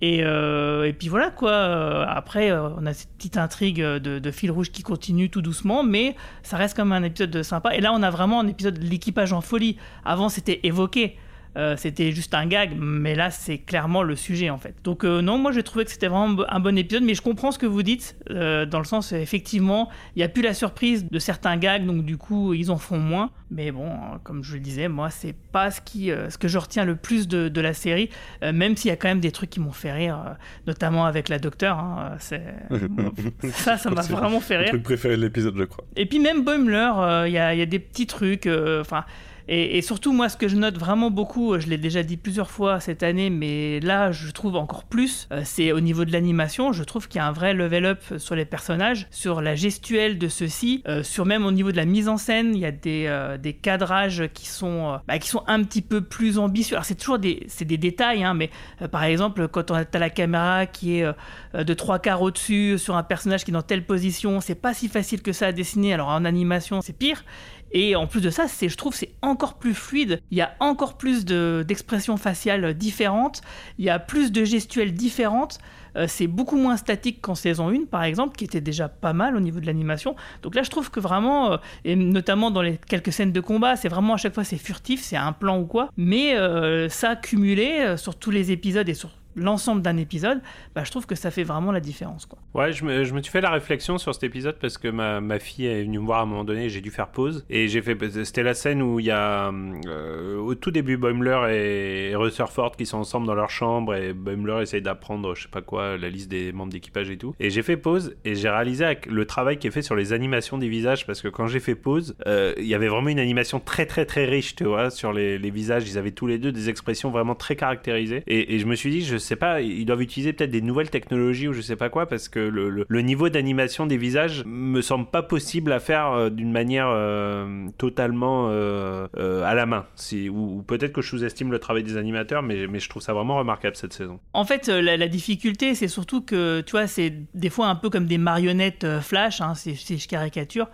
[0.00, 2.08] Et, et puis voilà quoi.
[2.08, 6.56] Après, on a cette petite intrigue de, fil rouge qui continue tout doucement, mais ça
[6.56, 7.76] reste même un épisode de sympa.
[7.76, 9.76] Et là, on a vraiment un épisode de l'équipage en folie.
[10.04, 11.18] Avant, c'était évoqué.
[11.56, 14.74] Euh, c'était juste un gag, mais là c'est clairement le sujet en fait.
[14.84, 17.52] Donc euh, non, moi j'ai trouvé que c'était vraiment un bon épisode, mais je comprends
[17.52, 21.06] ce que vous dites, euh, dans le sens effectivement, il n'y a plus la surprise
[21.10, 23.30] de certains gags, donc du coup ils en font moins.
[23.50, 23.90] Mais bon,
[24.24, 27.28] comme je le disais, moi c'est pas ce, qui, ce que je retiens le plus
[27.28, 28.08] de, de la série,
[28.40, 31.38] même s'il y a quand même des trucs qui m'ont fait rire, notamment avec la
[31.38, 31.78] docteure.
[31.78, 32.16] hein,
[33.52, 34.68] ça, ça m'a vraiment fait rire.
[34.70, 35.84] truc préféré de l'épisode, je crois.
[35.96, 38.48] Et puis même Boimler, il y, a, il y a des petits trucs.
[38.80, 39.04] Enfin.
[39.48, 42.50] Et, surtout, moi, ce que je note vraiment beaucoup, euh, je l'ai déjà dit plusieurs
[42.50, 46.72] fois cette année, mais là, je trouve encore plus, euh, c'est au niveau de l'animation.
[46.72, 50.18] Je trouve qu'il y a un vrai level up sur les personnages, sur la gestuelle
[50.18, 52.54] de ceux-ci, euh, sur même au niveau de la mise en scène.
[52.54, 56.38] Il y a des, des cadrages qui sont, bah, qui sont un petit peu plus
[56.38, 56.76] ambitieux.
[56.76, 58.50] Alors, c'est toujours des, des détails, hein, mais
[58.90, 61.06] par exemple, quand on a la caméra qui est
[61.54, 64.88] de trois quarts au-dessus sur un personnage qui est dans telle position, c'est pas si
[64.88, 65.94] facile que ça à dessiner.
[65.94, 67.24] Alors en animation, c'est pire.
[67.72, 70.20] Et en plus de ça, c'est, je trouve, c'est encore plus fluide.
[70.30, 73.40] Il y a encore plus de, d'expressions faciales différentes.
[73.78, 75.58] Il y a plus de gestuelles différentes.
[75.96, 79.36] Euh, c'est beaucoup moins statique qu'en saison 1, par exemple, qui était déjà pas mal
[79.36, 80.16] au niveau de l'animation.
[80.42, 83.76] Donc là, je trouve que vraiment, euh, et notamment dans les quelques scènes de combat,
[83.76, 85.90] c'est vraiment à chaque fois c'est furtif, c'est un plan ou quoi.
[85.96, 90.40] Mais euh, ça cumulé sur tous les épisodes et sur l'ensemble d'un épisode,
[90.74, 92.26] bah, je trouve que ça fait vraiment la différence.
[92.26, 92.38] Quoi.
[92.54, 95.20] Ouais, je me, je me suis fait la réflexion sur cet épisode parce que ma,
[95.20, 97.44] ma fille est venue me voir à un moment donné, j'ai dû faire pause.
[97.50, 97.96] Et j'ai fait.
[98.24, 99.50] C'était la scène où il y a.
[99.86, 104.12] euh, au tout début, Boimler et, et Rutherford qui sont ensemble dans leur chambre et
[104.12, 107.34] Boimler essaye d'apprendre, je sais pas quoi, la liste des membres d'équipage et tout.
[107.40, 110.12] Et j'ai fait pause et j'ai réalisé avec le travail qui est fait sur les
[110.12, 113.18] animations des visages parce que quand j'ai fait pause, euh, il y avait vraiment une
[113.18, 115.86] animation très très très riche, tu vois, sur les, visages.
[115.88, 118.22] Ils avaient tous les deux des expressions vraiment très caractérisées.
[118.26, 120.90] Et, et je me suis dit, je sais pas, ils doivent utiliser peut-être des nouvelles
[120.90, 125.06] technologies ou je sais pas quoi parce que le, niveau d'animation des visages me semble
[125.06, 129.86] pas possible à faire euh, d'une manière euh, totalement euh, à la main.
[130.30, 133.76] Ou peut-être que je sous-estime le travail des animateurs, mais, je trouve ça vraiment remarquable
[133.76, 134.18] cette saison.
[134.32, 138.06] En fait, la, difficulté, c'est surtout que, tu vois, c'est des fois un peu comme
[138.06, 140.68] des marionnettes flash, hein, si, si je caricature,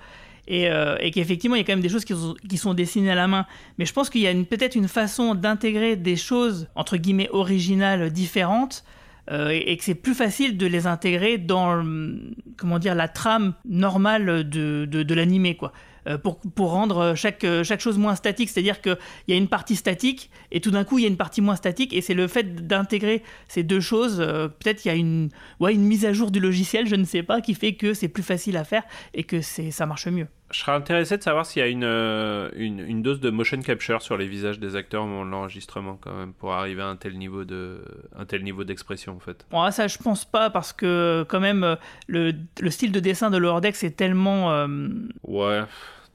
[0.48, 3.14] et, euh, et qu'effectivement, il y a quand même des choses qui sont, dessinées à
[3.14, 3.46] la main.
[3.76, 8.11] Mais je pense qu'il y a peut-être une façon d'intégrer des choses, entre guillemets, originales,
[8.11, 8.82] différentes,
[9.30, 11.84] euh, et, que c'est plus facile de les intégrer dans,
[12.56, 15.74] comment dire, la trame normale de, de, l'animé, quoi.
[16.08, 18.48] euh, pour, pour rendre chaque, chaque chose moins statique.
[18.48, 18.96] C'est-à-dire qu'il
[19.28, 21.56] y a une partie statique et tout d'un coup il y a une partie moins
[21.56, 24.16] statique et c'est le fait d'intégrer ces deux choses.
[24.16, 25.28] Peut-être qu'il y a une,
[25.61, 28.08] ouais, une mise à jour du logiciel, je ne sais pas, qui fait que c'est
[28.08, 30.26] plus facile à faire et que ça marche mieux.
[30.50, 33.61] Je serais intéressé de savoir s'il y a une, euh, une, une dose de motion
[33.61, 36.87] capture sur les visages des acteurs au moment de l'enregistrement quand même pour arriver à
[36.87, 37.82] un tel niveau de
[38.16, 39.44] un tel niveau d'expression en fait.
[39.50, 43.30] Bon, ça, je pense pas parce que quand même euh, le, le style de dessin
[43.30, 44.88] de Lower Decks est tellement euh,
[45.22, 45.61] Ouais,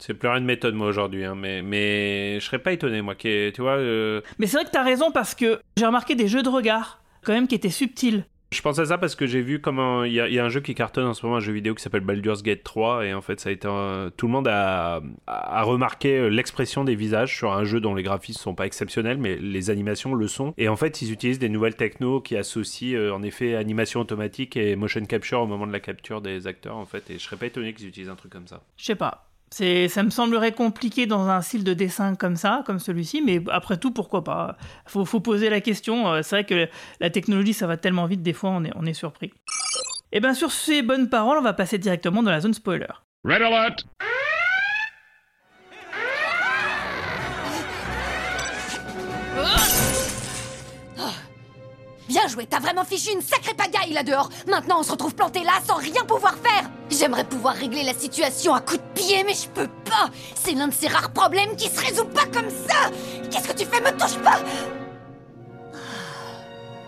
[0.00, 3.14] c'est plus rien de méthode moi aujourd'hui, hein, mais mais je serais pas étonné moi
[3.14, 3.76] qui tu vois.
[3.76, 7.00] euh, Mais c'est vrai que t'as raison parce que j'ai remarqué des jeux de regard
[7.22, 8.24] quand même qui étaient subtils.
[8.54, 10.74] Je pense à ça parce que j'ai vu comment il y, a- un jeu qui
[10.76, 13.40] cartonne en ce moment, un jeu vidéo qui s'appelle Baldur's Gate 3, et en fait,
[13.40, 13.66] ça a été
[14.16, 18.02] tout le monde a, a remarqué euh, l'expression des visages sur un jeu dont les
[18.04, 20.54] graphismes sont pas exceptionnels, mais les animations le sont.
[20.56, 24.56] Et en fait, ils utilisent des nouvelles technos qui associent euh, en effet animation automatique
[24.56, 27.10] et motion capture au moment de la capture des acteurs, en fait.
[27.10, 28.62] Et je serais pas étonné qu'ils utilisent un truc comme ça.
[28.76, 29.30] Je sais pas.
[29.56, 33.40] C'est, ça me semblerait compliqué dans un style de dessin comme ça, comme celui-ci, mais
[33.52, 34.56] après tout, pourquoi pas?
[34.84, 36.08] Faut, faut poser la question.
[36.08, 38.84] Euh, C'est vrai que la technologie, ça va tellement vite, des fois, on est, on
[38.84, 39.32] est surpris.
[40.10, 42.88] Et bien, sur ces bonnes paroles, on va passer directement dans la zone spoiler.
[43.24, 43.86] Red alert!
[52.14, 54.28] Bien joué, t'as vraiment fichu une sacrée pagaille là dehors.
[54.46, 56.70] Maintenant, on se retrouve planté là sans rien pouvoir faire.
[56.88, 60.10] J'aimerais pouvoir régler la situation à coups de pied, mais je peux pas.
[60.36, 62.92] C'est l'un de ces rares problèmes qui se résout pas comme ça.
[63.28, 63.80] Qu'est-ce que tu fais?
[63.80, 64.38] Me touche pas.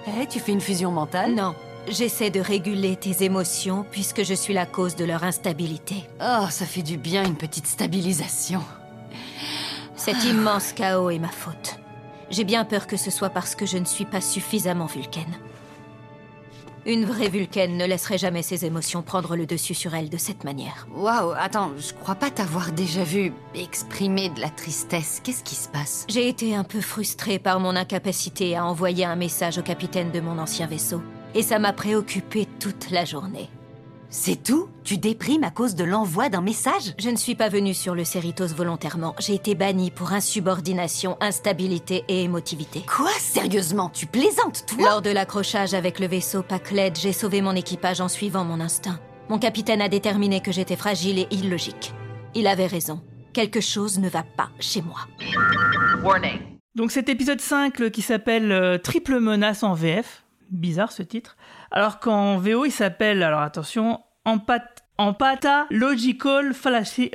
[0.06, 1.34] Eh, tu fais une fusion mentale?
[1.34, 1.56] Non,
[1.88, 6.08] j'essaie de réguler tes émotions puisque je suis la cause de leur instabilité.
[6.20, 8.62] Oh, ça fait du bien une petite stabilisation.
[9.96, 11.80] Cet immense chaos est ma faute.
[12.30, 15.38] J'ai bien peur que ce soit parce que je ne suis pas suffisamment vulcaine.
[16.84, 20.44] Une vraie vulcaine ne laisserait jamais ses émotions prendre le dessus sur elle de cette
[20.44, 20.86] manière.
[20.94, 25.20] Waouh, attends, je crois pas t'avoir déjà vu exprimer de la tristesse.
[25.24, 26.04] Qu'est-ce qui se passe?
[26.08, 30.20] J'ai été un peu frustrée par mon incapacité à envoyer un message au capitaine de
[30.20, 31.02] mon ancien vaisseau.
[31.34, 33.50] Et ça m'a préoccupée toute la journée.
[34.08, 34.68] C'est tout?
[34.84, 36.94] Tu déprimes à cause de l'envoi d'un message?
[36.98, 39.14] Je ne suis pas venue sur le Cerritos volontairement.
[39.18, 42.82] J'ai été bannie pour insubordination, instabilité et émotivité.
[42.86, 43.10] Quoi?
[43.18, 44.88] Sérieusement, tu plaisantes, toi?
[44.88, 48.98] Lors de l'accrochage avec le vaisseau Pacled, j'ai sauvé mon équipage en suivant mon instinct.
[49.28, 51.92] Mon capitaine a déterminé que j'étais fragile et illogique.
[52.34, 53.02] Il avait raison.
[53.32, 55.00] Quelque chose ne va pas chez moi.
[56.76, 61.36] Donc cet épisode 5 le- qui s'appelle euh, Triple menace en VF, bizarre ce titre,
[61.70, 64.62] alors qu'en VO il s'appelle, alors attention, Empat
[64.98, 67.10] Empata Logical Fallacies,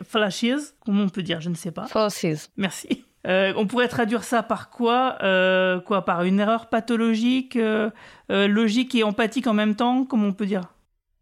[0.85, 1.87] comment on peut dire, je ne sais pas.
[1.87, 2.49] Forces.
[2.57, 3.05] Merci.
[3.27, 7.89] Euh, on pourrait traduire ça par quoi Euh, Quoi Par une erreur pathologique, euh,
[8.29, 10.61] logique et empathique en même temps Comment on peut dire?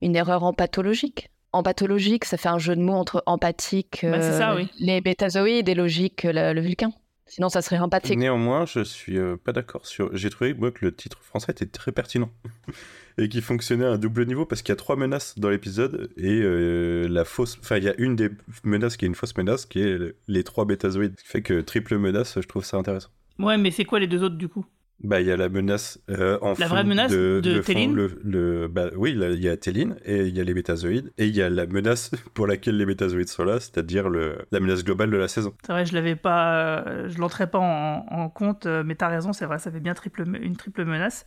[0.02, 1.30] Une erreur en pathologique.
[1.52, 4.70] En pathologique, ça fait un jeu de mots entre empathique, Bah, c'est ça, oui.
[4.80, 6.92] les bétazoïdes et logique, le, le vulcain.
[7.30, 8.18] Sinon, ça serait empathique.
[8.18, 10.10] Néanmoins, je suis euh, pas d'accord sur.
[10.16, 12.30] J'ai trouvé moi que le titre français était très pertinent
[13.18, 16.10] et qui fonctionnait à un double niveau parce qu'il y a trois menaces dans l'épisode
[16.18, 17.58] et euh, la fausse.
[17.62, 18.30] Enfin, il y a une des
[18.64, 21.14] menaces qui est une fausse menace qui est le- les trois bétazoïdes.
[21.18, 23.10] Ce qui fait que triple menace, je trouve ça intéressant.
[23.38, 24.66] Ouais, mais c'est quoi les deux autres du coup?
[25.02, 28.68] Bah, il y a la menace euh, en La vraie menace de Téline le, le-
[28.68, 31.42] bah, Oui, il y a Téline et il y a les bétazoïdes et il y
[31.42, 35.30] a la menace pour laquelle les bétazoïdes sont là, c'est-à-dire la menace globale de la
[35.30, 35.54] saison.
[35.66, 39.08] C'est vrai, je l'avais pas, euh, je l'entrais pas en, en compte, euh, mais t'as
[39.08, 41.26] raison, c'est vrai, ça fait bien triple, une triple menace.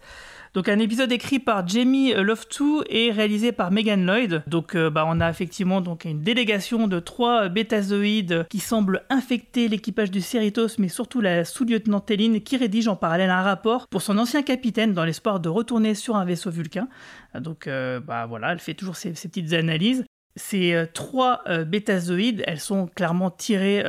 [0.52, 4.42] Donc un épisode écrit par Jamie Loftu et réalisé par Megan Lloyd.
[4.46, 9.68] Donc euh, bah, on a effectivement donc une délégation de trois bétazoïdes qui semblent infecter
[9.68, 14.02] l'équipage du Cerritos, mais surtout la sous-lieutenant Téline qui rédige en parallèle un rapport pour
[14.02, 16.88] son ancien capitaine dans l'espoir de retourner sur un vaisseau vulcain.
[17.34, 20.04] Donc euh, bah voilà, elle fait toujours ses, ses petites analyses.
[20.34, 23.84] Ces euh, trois euh, bétazoïdes, elles sont clairement tirées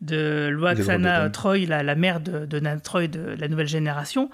[0.00, 4.30] de Loaxana Troy, la, la mère de, de Nan Troy de la nouvelle génération.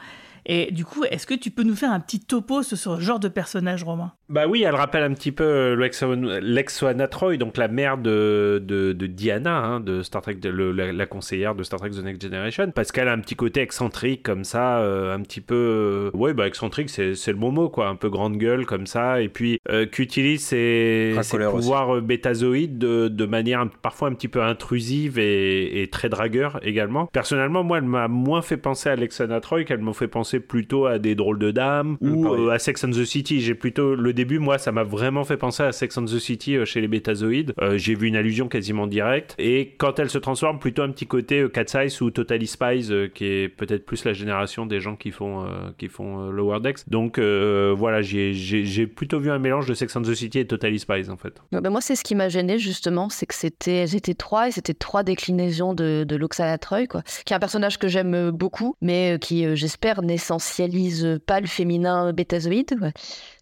[0.51, 3.21] Et du coup, est-ce que tu peux nous faire un petit topo sur ce genre
[3.21, 4.13] de personnage, Romain?
[4.31, 8.63] Bah oui, elle rappelle un petit peu euh, l'ex- l'ex-Oana Troy, donc la mère de,
[8.67, 11.91] de, de Diana, hein, de Star Trek, de- le- la, la conseillère de Star Trek
[11.91, 15.41] The Next Generation, parce qu'elle a un petit côté excentrique comme ça, euh, un petit
[15.43, 16.11] peu...
[16.15, 18.87] euh, ouais, bah excentrique, c'est c'est le bon mot, quoi, un peu grande gueule comme
[18.87, 21.37] ça, et puis euh, qu'utilise ses, aussi.
[21.37, 26.59] pouvoirs euh, bétazoïdes de, de manière parfois un petit peu intrusive et, et très dragueur
[26.63, 27.07] également.
[27.07, 30.47] Personnellement, moi, elle m'a moins fait penser à l'ex-Oana Troy qu'elle m'a fait penser penser
[30.47, 32.41] plutôt à des drôles de dames ou pareil.
[32.47, 33.41] euh, à Sex and the City.
[33.41, 36.57] J'ai plutôt le début, moi, ça m'a vraiment fait penser à Sex and the City
[36.57, 37.53] euh, chez les bétazoïdes.
[37.61, 39.35] Euh, J'ai vu une allusion quasiment directe.
[39.39, 42.89] Et quand elle se transforme, plutôt un petit côté euh, Cat's Eyes ou Totally Spies,
[42.91, 45.49] euh, qui est peut-être plus la génération des gens qui font euh,
[45.79, 46.89] qui font euh, Lower Decks.
[46.89, 50.79] Donc euh, voilà, j'ai plutôt vu un mélange de Sex and the City et Totally
[50.79, 51.35] Spies en fait.
[51.53, 54.51] Ouais, ben moi, c'est ce qui m'a gêné justement, c'est que c'était, c'était trois et
[54.53, 57.03] c'était trois déclinaisons de, de Loxana Troy, quoi.
[57.25, 60.03] Qui est un personnage que j'aime beaucoup, mais qui, euh, j'espère,
[60.35, 62.93] n'essentialise pas le féminin bétazoïde.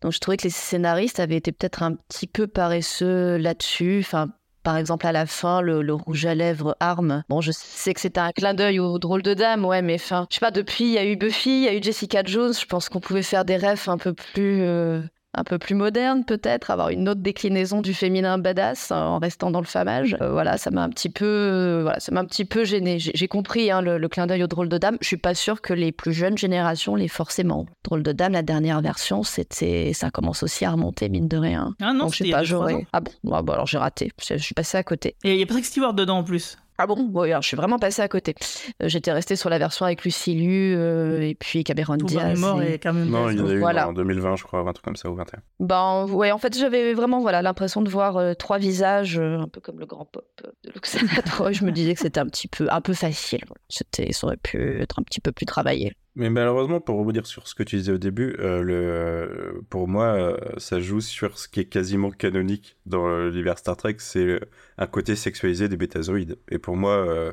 [0.02, 3.98] Donc, je trouvais que les scénaristes avaient été peut-être un petit peu paresseux là-dessus.
[4.00, 4.28] Enfin,
[4.62, 7.22] par exemple, à la fin, le, rouge à lèvres arme.
[7.28, 10.26] Bon, je sais que c'était un clin d'œil au drôle de dame, ouais, mais enfin,
[10.30, 12.52] je sais pas, depuis, il y a eu Buffy, il y a eu Jessica Jones,
[12.52, 14.62] je pense qu'on pouvait faire des refs un peu plus.
[14.62, 15.02] euh,
[15.36, 19.50] un peu plus moderne peut-être, avoir une autre déclinaison du féminin badass hein, en restant
[19.50, 20.16] dans le famage.
[20.20, 22.98] Euh, voilà, ça m'a un petit peu, euh, voilà, ça m'a un petit peu gêné.
[22.98, 24.96] J'ai compris hein, le, le clin d'œil au drôle de dame.
[25.00, 27.66] Je suis pas sûre que les plus jeunes générations les forcément.
[27.84, 31.74] Drôle de dame, la dernière version, c'était, ça commence aussi à remonter mine de rien.
[31.80, 32.86] Ah non, Donc je sais pas, j'aurais.
[32.92, 34.10] Ah bon, Ouais, bon, alors j'ai raté.
[34.26, 35.16] Je, je suis passée à côté.
[35.22, 36.56] Et il y a Patrick Stewart dedans en plus.
[36.78, 38.34] Ah bon, ouais, alors je suis vraiment passée à côté.
[38.82, 42.38] Euh, J'étais restée sur la version avec Lucy Liu euh, et puis Cameron Tout Diaz.
[42.38, 43.88] mort et- et Carmen Non, il y en a eu Voilà.
[43.88, 45.40] en 2020, je crois, un truc comme ça, ou 21.
[45.60, 49.48] Ben ouais, en fait, j'avais vraiment voilà l'impression de voir euh, trois visages, euh, un
[49.48, 50.26] peu comme le grand pop
[50.64, 51.52] de Loxana Troy.
[51.52, 53.40] Je me disais que c'était un petit peu, un peu facile.
[53.46, 53.60] voilà.
[53.68, 55.92] C'était, ça aurait pu être un petit peu plus travaillé.
[56.16, 59.86] Mais malheureusement, pour rebondir sur ce que tu disais au début, euh, le, euh, pour
[59.86, 64.40] moi, euh, ça joue sur ce qui est quasiment canonique dans l'univers Star Trek, c'est
[64.78, 66.38] un côté sexualisé des bétazoïdes.
[66.48, 67.32] Et pour moi,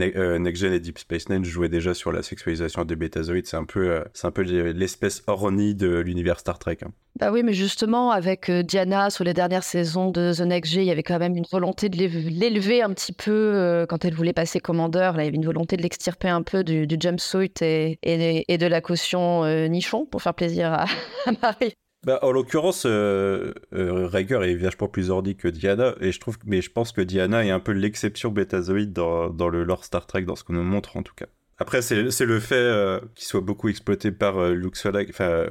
[0.00, 3.46] Euh, Next Gen et Deep Space Nine jouaient déjà sur la sexualisation des bétazoïdes.
[3.46, 6.78] C'est un peu, euh, peu l'espèce ornie de l'univers Star Trek.
[6.84, 6.90] hein.
[7.18, 10.80] Bah oui, mais justement, avec euh, Diana, sur les dernières saisons de The Next G,
[10.80, 14.32] il y avait quand même une volonté de l'élever un petit peu quand elle voulait
[14.32, 15.16] passer commandeur.
[15.16, 18.66] Là, il y avait une volonté de l'extirper un peu du, du jumpsuit et, de
[18.66, 20.84] la caution nichon pour faire plaisir à,
[21.26, 21.74] à Marie.
[22.04, 26.60] Bah, en l'occurrence, euh, euh, est vachement plus ordi que Diana, et je trouve, mais
[26.60, 30.36] je pense que Diana est un peu l'exception bétazoïde dans, le lore Star Trek, dans
[30.36, 31.26] ce qu'on nous montre en tout cas.
[31.58, 35.46] Après, c'est le fait euh, qu'il soit beaucoup exploité par euh, Luke Solag, enfin,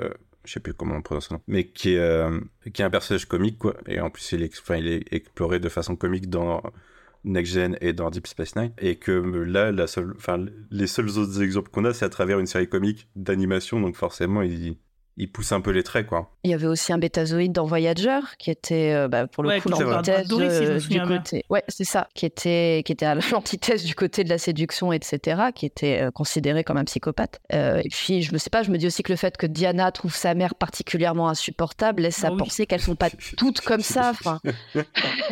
[0.46, 3.76] je sais plus comment on prononce son nom, mais qui est, un personnage comique, quoi,
[3.88, 6.62] et en plus, il est, exploré de façon comique dans
[7.24, 9.72] Next Gen et dans Deep Space Nine, et que là,
[10.70, 14.44] les seuls autres exemples qu'on a, c'est à travers une série comique d'animation, donc forcément,
[14.44, 14.78] il,
[15.18, 16.32] il pousse un peu les traits, quoi.
[16.44, 19.62] Il y avait aussi un bétazoïde dans Voyager qui était, euh, bah, pour le Ouais,
[19.62, 21.46] coup, l'antithèse si euh, du côté.
[21.50, 25.42] Ouais, c'est ça, qui était, qui était à l'antithèse du côté de la séduction, etc.,
[25.54, 27.40] qui était euh, considéré comme un psychopathe.
[27.54, 29.46] Euh, et puis, je me sais pas, je me dis aussi que le fait que
[29.46, 33.82] Diana trouve sa mère particulièrement insupportable laisse Ah à penser qu'elles sont pas toutes comme
[33.82, 34.10] ça.
[34.10, 34.40] Enfin,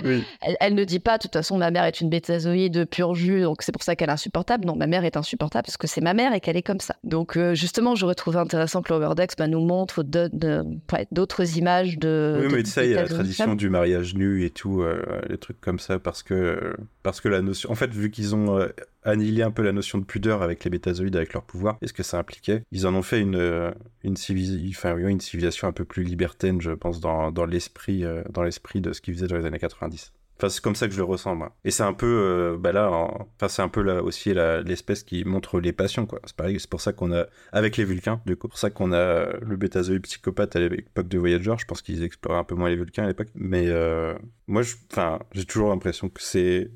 [0.03, 0.23] oui.
[0.41, 3.41] elle, elle ne dit pas, de toute façon, ma mère est une bétazoïde pur jus,
[3.41, 4.65] donc c'est pour ça qu'elle est insupportable.
[4.65, 6.95] Non, ma mère est insupportable parce que c'est ma mère et qu'elle est comme ça.
[7.03, 11.07] Donc, euh, justement, j'aurais trouvé intéressant que Lower Decks bah, nous montre de- de- ouais,
[11.11, 12.37] d'autres images de.
[12.41, 14.81] Oui, de mais tu sais, il y a la tradition du mariage nu et tout,
[14.81, 17.71] euh, les trucs comme ça, parce que, euh, parce que la notion.
[17.71, 18.67] En fait, vu qu'ils ont euh,
[19.03, 21.93] annihilé un peu la notion de pudeur avec les bétazoïdes, avec leur pouvoir, et ce
[21.93, 23.71] que ça impliquait, ils en ont fait une, euh,
[24.03, 28.03] une, civilis- enfin, oui, une civilisation un peu plus libertaine, je pense, dans, dans l'esprit
[28.05, 30.11] euh, dans l'esprit de ce qu'ils faisaient dans les années 90.
[30.41, 31.37] Enfin, c'est comme ça que je le ressens.
[31.63, 35.03] Et c'est un peu, euh, bah là, en- enfin, c'est un peu là aussi l'espèce
[35.03, 36.19] qui montre les passions, quoi.
[36.25, 38.91] C'est pareil, c'est pour ça qu'on a, avec les Vulcains, du coup, pour ça qu'on
[38.91, 41.53] a le bétazoïde psychopathe à l'époque de Voyager.
[41.59, 43.27] Je pense qu'ils exploraient un peu moins les Vulcains à l'époque.
[43.35, 44.15] Mais euh,
[44.47, 46.71] moi, enfin, j'ai toujours l'impression que c'est,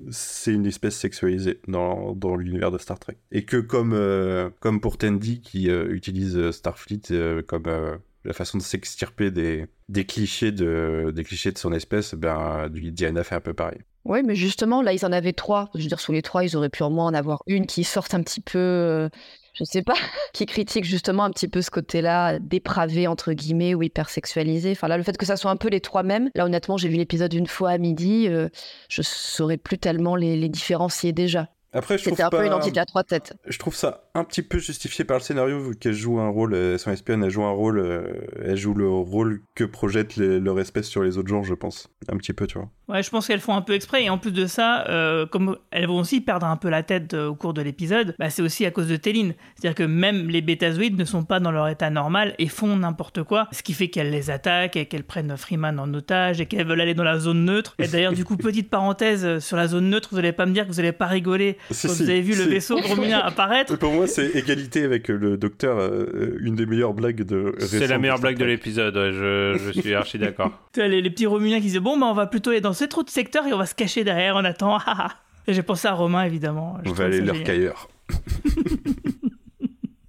[0.45, 3.17] une espèce sexualisée dans, dans l'univers de Star Trek.
[3.31, 7.97] Et que comme, euh, comme pour Tandy qui euh, utilise euh, Starfleet euh, comme euh,
[8.25, 9.67] la façon de s'extirper des,
[10.05, 13.79] clichés de des clichés de son espèce, ben Diana fait un peu pareil.
[14.05, 15.69] Oui, mais justement, là, ils en avaient trois.
[15.73, 17.83] Je veux dire, sous les trois, ils auraient pu au moins en avoir une qui
[17.83, 19.09] sorte un petit peu, euh,
[19.53, 19.95] je sais pas,
[20.33, 24.71] qui critique justement un petit peu ce côté-là dépravé, entre guillemets, ou hypersexualisé.
[24.71, 26.29] Enfin, là, le fait que ça soit un peu les trois mêmes.
[26.35, 28.49] Là, honnêtement, j'ai vu l'épisode une fois à midi, euh,
[28.89, 31.49] je saurais plus tellement les différencier déjà.
[31.75, 33.33] Après, je trouve C'était un peu une entité à trois têtes.
[33.45, 36.53] Je trouve ça un petit peu justifié par le scénario, vu qu'elle joue un rôle,
[36.53, 38.07] euh, son espionne, elle joue un rôle, euh,
[38.43, 41.89] elle joue le rôle que projette les- leur espèce sur les autres gens, je pense.
[42.09, 42.69] Un petit peu, tu vois.
[42.87, 44.05] Ouais, je pense qu'elles font un peu exprès.
[44.05, 47.13] Et en plus de ça, euh, comme elles vont aussi perdre un peu la tête
[47.13, 49.33] euh, au cours de l'épisode, bah, c'est aussi à cause de Téline.
[49.55, 53.23] C'est-à-dire que même les bétazoïdes ne sont pas dans leur état normal et font n'importe
[53.23, 56.67] quoi, ce qui fait qu'elles les attaquent et qu'elles prennent Freeman en otage et qu'elles
[56.67, 57.75] veulent aller dans la zone neutre.
[57.79, 60.63] Et d'ailleurs, du coup, petite parenthèse sur la zone neutre, vous n'allez pas me dire
[60.65, 63.75] que vous n'allez pas rigoler quand si, vous avez vu le vaisseau Romulien apparaître.
[63.77, 67.53] Pour moi, c'est égalité avec le docteur, euh, une des meilleures blagues de.
[67.59, 70.51] C'est la meilleure blague de l'épisode, ouais, je, je suis archi d'accord.
[70.73, 72.73] Tu vois, les, les petits Romuliens qui disaient Bon, bah, on va plutôt aller dans
[72.73, 74.77] cet autre secteur et on va se cacher derrière, on attend.
[74.85, 75.09] ah.
[75.47, 76.77] et j'ai pensé à Romain, évidemment.
[76.83, 77.73] Je On va aller leur génial.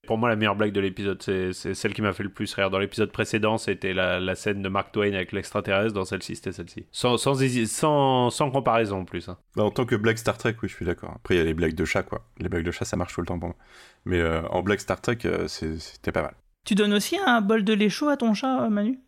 [0.07, 2.71] Pour moi, la meilleure blague de l'épisode, c'est celle qui m'a fait le plus rire.
[2.71, 5.93] Dans l'épisode précédent, c'était la, la scène de Mark Twain avec l'extraterrestre.
[5.93, 6.87] Dans celle-ci, c'était celle-ci.
[6.93, 9.29] Sans, sans, hési- sans, sans comparaison en plus.
[9.29, 9.37] hein.
[9.57, 11.13] Bah, en tant que blague Star Trek, oui, je suis d'accord.
[11.17, 12.25] Après, il y a les blagues de chat, quoi.
[12.39, 13.57] Les blagues de chat, ça marche tout le temps pour moi.
[14.05, 16.35] Mais euh, en blague Star Trek, euh, c'était pas mal.
[16.65, 19.01] Tu donnes aussi un bol de lait chaud à ton chat, euh, Manu?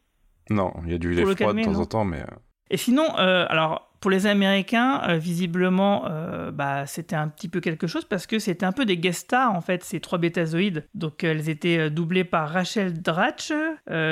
[0.50, 2.24] Non, il y a du lait froid calmer, de temps en temps, mais...
[2.70, 7.60] Et sinon, euh, alors pour les Américains, euh, visiblement, euh, bah, c'était un petit peu
[7.60, 10.86] quelque chose parce que c'était un peu des guest stars en fait, ces trois bétazoïdes.
[10.94, 13.52] Donc euh, elles étaient doublées par Rachel Dratch,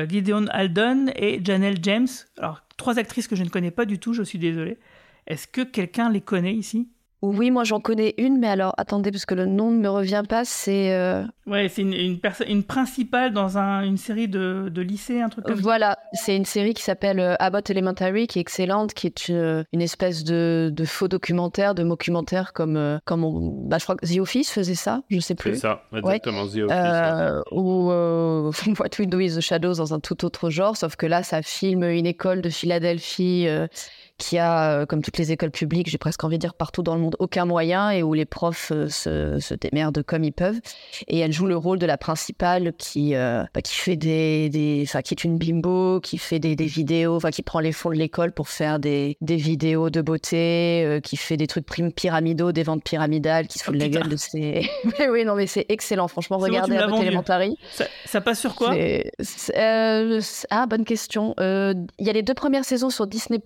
[0.08, 2.08] Gideon Aldon et Janelle James.
[2.38, 4.78] Alors trois actrices que je ne connais pas du tout, je suis désolé.
[5.26, 6.88] Est-ce que quelqu'un les connaît ici?
[7.22, 10.22] Oui, moi j'en connais une, mais alors attendez, parce que le nom ne me revient
[10.28, 10.92] pas, c'est...
[10.92, 15.44] euh, Ouais, c'est une, une, principale dans un- une série de, de lycée, un truc
[15.46, 15.62] comme ça.
[15.62, 19.64] Voilà, c'est une série qui s'appelle euh, Abbott Elementary, qui est excellente, qui est une,
[19.72, 23.96] une espèce de, de faux documentaire, de mockumentaire, comme, euh, comme on- bah, je crois
[23.96, 25.56] que The Office faisait ça, je sais C'est plus.
[25.56, 26.46] ça, exactement.
[26.46, 26.70] The Office.
[26.70, 30.96] Euh, ou euh, What We Do is the Shadows dans un tout autre genre, sauf
[30.96, 33.66] que là, ça filme une école de Philadelphie euh,
[34.18, 36.94] qui a, euh, comme toutes les écoles publiques, j'ai presque envie de dire partout dans
[36.94, 40.58] le monde, aucun moyen et où les profs euh, se, se démerdent comme ils peuvent.
[41.08, 44.84] Et elle joue le rôle de la principale qui, euh, bah, qui fait des, des,
[44.86, 47.90] enfin, qui est une bimbo, qui fait des, des vidéos, enfin, qui prend les fonds
[47.90, 51.92] de l'école pour faire des, des vidéos de beauté, euh, qui fait des trucs prim-
[51.92, 54.68] pyramidaux, des ventes pyramidales, qui se fout de la gueule de ses.
[54.98, 56.08] mais oui, non, mais c'est excellent.
[56.08, 57.02] Franchement, bon, regardez vendu.
[57.02, 57.56] Elementary.
[57.72, 58.74] Ça, ça passe sur quoi?
[58.74, 61.34] Euh, ah, bonne question.
[61.38, 63.40] Il y a les deux premières saisons sur Disney+.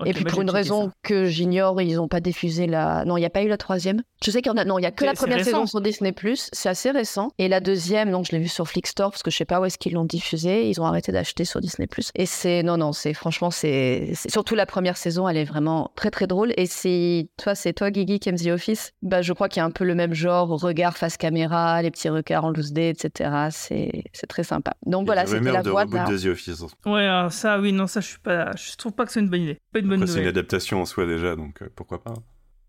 [0.00, 0.94] Ah, et puis pour une raison ça.
[1.02, 3.04] que j'ignore, ils n'ont pas diffusé la.
[3.04, 4.02] Non, il n'y a pas eu la troisième.
[4.24, 4.64] Je sais qu'il y en a.
[4.64, 6.14] Non, il y a que la première saison sur Disney+.
[6.52, 7.30] C'est assez récent.
[7.38, 9.64] Et la deuxième, donc je l'ai vue sur Flickstore parce que je sais pas où
[9.64, 10.68] est-ce qu'ils l'ont diffusée.
[10.68, 11.88] Ils ont arrêté d'acheter sur Disney+.
[12.14, 16.10] Et c'est non, non, c'est franchement, c'est surtout la première saison, elle est vraiment très
[16.10, 16.52] très drôle.
[16.56, 19.62] Et si toi, c'est toi, Guigui, qui aime The Office, bah je crois qu'il y
[19.62, 22.90] a un peu le même genre, regard face caméra, les petits regards en loose day,
[22.90, 23.30] etc.
[23.50, 24.74] C'est c'est très sympa.
[24.86, 26.62] Donc y voilà, c'était la voix de de The Office.
[26.86, 28.50] Ouais, alors ça, oui, non, ça, je suis pas.
[28.56, 29.58] Je trouve pas que c'est une bonne idée.
[29.72, 32.14] Pas une bonne c'est une adaptation en soi déjà, donc euh, pourquoi pas.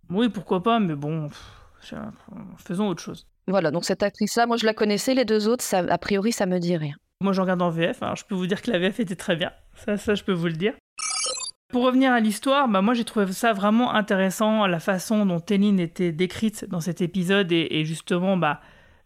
[0.10, 1.98] Oui, pourquoi pas, mais bon, pff,
[2.58, 3.28] faisons autre chose.
[3.48, 6.46] Voilà, donc cette actrice-là, moi je la connaissais, les deux autres, ça, a priori, ça
[6.46, 6.96] me dit rien.
[7.22, 9.36] Moi, je regarde en VF, alors je peux vous dire que la VF était très
[9.36, 9.52] bien.
[9.76, 10.74] Ça, ça, je peux vous le dire.
[11.72, 15.80] Pour revenir à l'histoire, bah moi j'ai trouvé ça vraiment intéressant, la façon dont Téline
[15.80, 18.60] était décrite dans cet épisode et, et justement bah,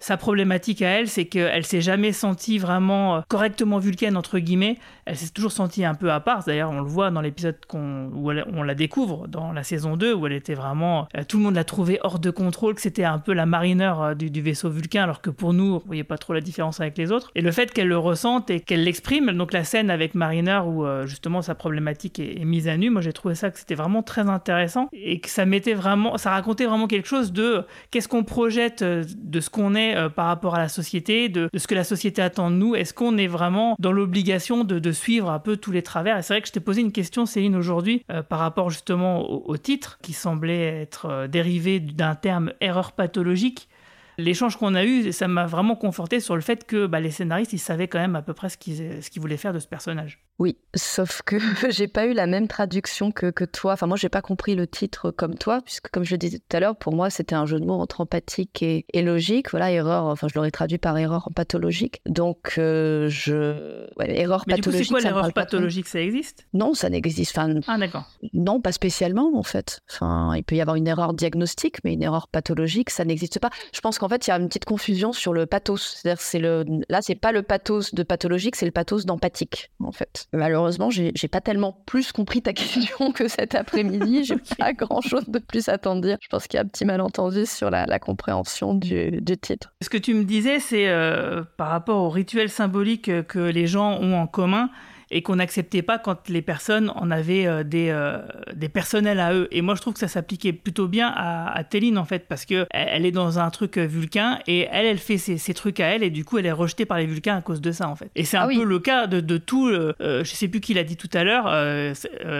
[0.06, 4.78] sa problématique à elle, c'est qu'elle s'est jamais sentie vraiment euh, correctement vulcaine entre guillemets.
[5.06, 6.44] Elle s'est toujours sentie un peu à part.
[6.44, 10.28] D'ailleurs, on le voit dans l'épisode où on la découvre dans la saison 2 où
[10.28, 13.18] elle était vraiment euh, tout le monde l'a trouvée hors de contrôle, que c'était un
[13.18, 16.34] peu la marineur euh, du, vaisseau vulcain, alors que pour nous, on voyait pas trop
[16.34, 17.32] la différence avec les autres.
[17.34, 20.86] Et le fait qu'elle le ressente et qu'elle l'exprime, donc la scène avec Marineur où
[21.08, 24.04] justement sa problématique est, est mise à nu, moi j'ai trouvé ça que c'était vraiment
[24.04, 28.24] très intéressant et que ça mettait vraiment, ça racontait vraiment quelque chose de qu'est-ce qu'on
[28.24, 31.75] projette de ce qu'on est euh, par rapport à la société, de, de ce que
[31.75, 32.75] la société attend de nous.
[32.75, 36.17] Est-ce qu'on est vraiment dans l'obligation de, de suivre un peu tous les travers?
[36.17, 39.29] Et c'est vrai que je t'ai posé une question, Céline, aujourd'hui, euh, par rapport justement
[39.29, 43.69] au, titre, qui semblait être euh, dérivé d'un terme erreur pathologique.
[44.17, 47.53] L'échange qu'on a eu, ça m'a vraiment conforté sur le fait que bah, les scénaristes,
[47.53, 49.67] ils savaient quand même à peu près ce qu'ils ce qu'ils voulaient faire de ce
[49.67, 50.19] personnage.
[50.38, 51.38] Oui, sauf que
[51.71, 53.74] j'ai pas eu la même traduction que, que toi.
[53.74, 56.58] Enfin, moi, j'ai pas compris le titre comme toi, puisque, comme je le disais tout
[56.58, 59.52] à l'heure, pour moi, c'était un jeu de mots entre empathique et, et logique.
[59.52, 62.02] Voilà, erreur, enfin, je l'aurais traduit par erreur pathologique.
[62.06, 63.86] Donc, euh, je.
[63.98, 64.88] Ouais, erreur Mais pathologique.
[64.88, 65.88] c'est quoi l'erreur pathologique?
[65.88, 66.45] Ça existe?
[66.54, 67.38] Non, ça n'existe.
[67.38, 68.04] Enfin, Ah, d'accord.
[68.34, 69.80] non, pas spécialement, en fait.
[69.89, 73.52] Enfin, il peut y avoir une erreur diagnostique, mais une erreur pathologique, ça n'existe pas.
[73.74, 75.95] Je pense qu'en fait, il y a une petite confusion sur le pathos.
[76.02, 79.93] C'est-à-dire, c'est le, là, c'est pas le pathos de pathologique, c'est le pathos d'empathique, en
[79.93, 80.25] fait.
[80.36, 84.24] Malheureusement, j'ai pas tellement plus compris ta question que cet après-midi.
[84.26, 86.17] J'ai pas grand-chose de plus à t'en dire.
[86.21, 89.74] Je pense qu'il y a un petit malentendu sur la, la compréhension du, du titre.
[89.82, 93.67] Ce que tu me disais, c'est euh, par rapport aux rituels symboliques euh, que les
[93.67, 94.69] gens ont en commun
[95.12, 98.20] et qu'on n'acceptait pas quand les personnes en avaient euh, des, euh,
[98.56, 99.48] des personnels à eux.
[99.52, 102.46] Et moi, je trouve que ça s'appliquait plutôt bien à, à Téline, en fait, parce
[102.46, 105.54] que elle, elle est dans un truc euh, vulcain et elle, elle fait ses, ses
[105.54, 107.72] trucs à elle et du coup, elle est rejetée par les vulcains à cause de
[107.72, 108.10] ça, en fait.
[108.15, 108.58] Et c'est un Ah oui.
[108.58, 111.24] peu le cas de, de tout, euh, je sais plus qui l'a dit tout à
[111.24, 111.46] l'heure,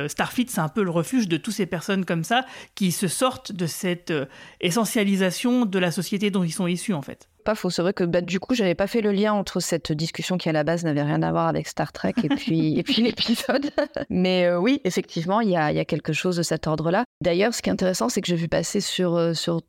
[0.10, 3.52] Starfleet, c'est un peu le refuge de toutes ces personnes comme ça qui se sortent
[3.52, 4.12] de cette
[4.62, 7.30] essentialisation de la société dont ils sont issus, en fait.
[7.46, 9.92] Pas faux, c'est vrai que bah, du coup, j'avais pas fait le lien entre cette
[9.92, 12.84] discussion qui à la base n'avait rien à voir avec Star Trek et puis, et
[12.84, 13.70] puis l'épisode.
[14.10, 17.06] Mais euh, oui, effectivement, il y a, il y a quelque chose de cet ordre-là.
[17.22, 19.62] D'ailleurs, ce qui est intéressant, c'est que j'ai vu passer sur, euh, sur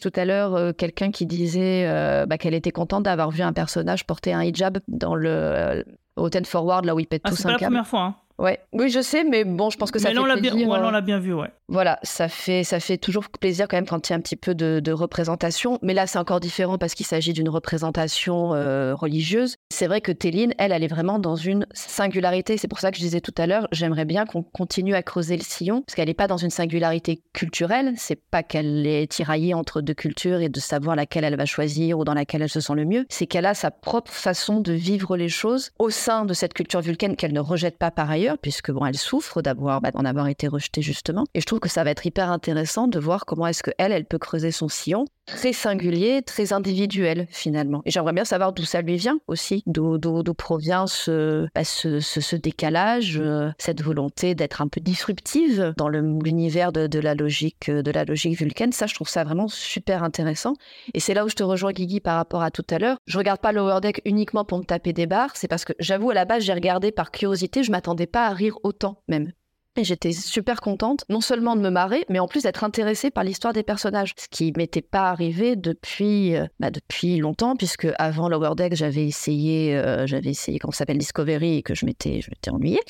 [0.00, 3.52] tout à l'heure euh, quelqu'un qui disait euh, bah, qu'elle était contente d'avoir vu un
[3.52, 5.84] personnage porter un hijab dans le.
[6.16, 8.00] au Ten Forward, là où il pète Ah, tous c'est un pas la première fois,
[8.00, 8.16] hein.
[8.38, 8.58] Ouais.
[8.72, 10.54] Oui, je sais, mais bon, je pense que ça mais là, on fait l'a bien,
[10.54, 11.50] ouais, euh, l'a bien vu, ouais.
[11.68, 14.36] Voilà, ça fait, ça fait toujours plaisir quand même quand il y a un petit
[14.36, 15.78] peu de, de représentation.
[15.82, 19.56] Mais là, c'est encore différent parce qu'il s'agit d'une représentation euh, religieuse.
[19.70, 22.58] C'est vrai que Téline, elle, elle est vraiment dans une singularité.
[22.58, 25.36] C'est pour ça que je disais tout à l'heure, j'aimerais bien qu'on continue à creuser
[25.36, 27.94] le sillon parce qu'elle n'est pas dans une singularité culturelle.
[27.96, 31.98] C'est pas qu'elle est tiraillée entre deux cultures et de savoir laquelle elle va choisir
[31.98, 33.06] ou dans laquelle elle se sent le mieux.
[33.08, 36.80] C'est qu'elle a sa propre façon de vivre les choses au sein de cette culture
[36.82, 40.28] vulcaine qu'elle ne rejette pas par ailleurs, puisque bon, elle souffre d'avoir, bah, d'en avoir
[40.28, 41.24] été rejetée justement.
[41.34, 43.92] Et je trouve que ça va être hyper intéressant de voir comment est-ce que elle,
[43.92, 47.82] elle peut creuser son sillon, très singulier, très individuel finalement.
[47.84, 49.98] Et j'aimerais bien savoir d'où ça lui vient aussi, d'où,
[50.36, 55.88] provient ce, bah, ce, ce, ce décalage, euh, cette volonté d'être un peu disruptive dans
[55.88, 58.72] l'univers de, de la logique, de la logique vulcaine.
[58.72, 60.54] Ça, je trouve ça vraiment super intéressant.
[60.92, 62.98] Et c'est là où je te rejoins, Guigui, par rapport à tout à l'heure.
[63.06, 65.32] Je regarde pas Lower Deck uniquement pour me taper des barres.
[65.34, 67.62] C'est parce que j'avoue, à la base, j'ai regardé par curiosité.
[67.62, 69.32] Je m'attendais pas à rire autant, même.
[69.74, 73.24] Et j'étais super contente, non seulement de me marrer, mais en plus d'être intéressée par
[73.24, 78.28] l'histoire des personnages, ce qui m'était pas arrivé depuis, euh, bah, depuis longtemps, puisque avant
[78.28, 82.30] Lower Deck, j'avais essayé, euh, j'avais essayé, comment s'appelle, Discovery, et que je m'étais, je
[82.30, 82.82] m'étais ennuyée.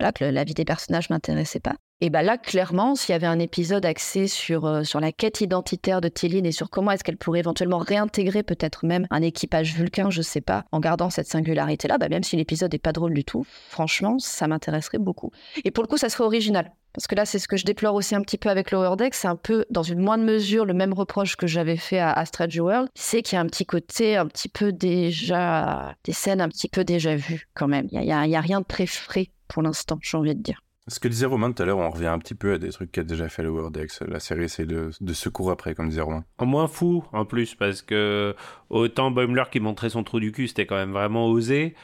[0.00, 1.74] Voilà, que la vie des personnages m'intéressait pas.
[2.02, 5.40] Et bah là, clairement, s'il y avait un épisode axé sur, euh, sur la quête
[5.40, 9.72] identitaire de Téline et sur comment est-ce qu'elle pourrait éventuellement réintégrer peut-être même un équipage
[9.74, 13.14] vulcain, je sais pas, en gardant cette singularité-là, bah même si l'épisode est pas drôle
[13.14, 15.30] du tout, franchement, ça m'intéresserait beaucoup.
[15.64, 16.70] Et pour le coup, ça serait original.
[16.92, 19.14] Parce que là, c'est ce que je déplore aussi un petit peu avec Lower Deck,
[19.14, 22.24] c'est un peu, dans une moindre mesure, le même reproche que j'avais fait à, à
[22.58, 25.94] World, c'est qu'il y a un petit côté un petit peu déjà...
[26.04, 27.88] des scènes un petit peu déjà vues quand même.
[27.90, 30.60] Il y a, a- a rien de très frais pour l'instant, j'ai envie de dire.
[30.88, 32.92] Ce que disait Romain tout à l'heure, on revient un petit peu à des trucs
[32.92, 34.02] qu'a déjà fait le Wordex.
[34.06, 36.24] La série essaie de, de secours après, comme disait Romain.
[36.38, 38.36] En moins fou, en plus, parce que
[38.70, 41.74] autant Boimler qui montrait son trou du cul, c'était quand même vraiment osé.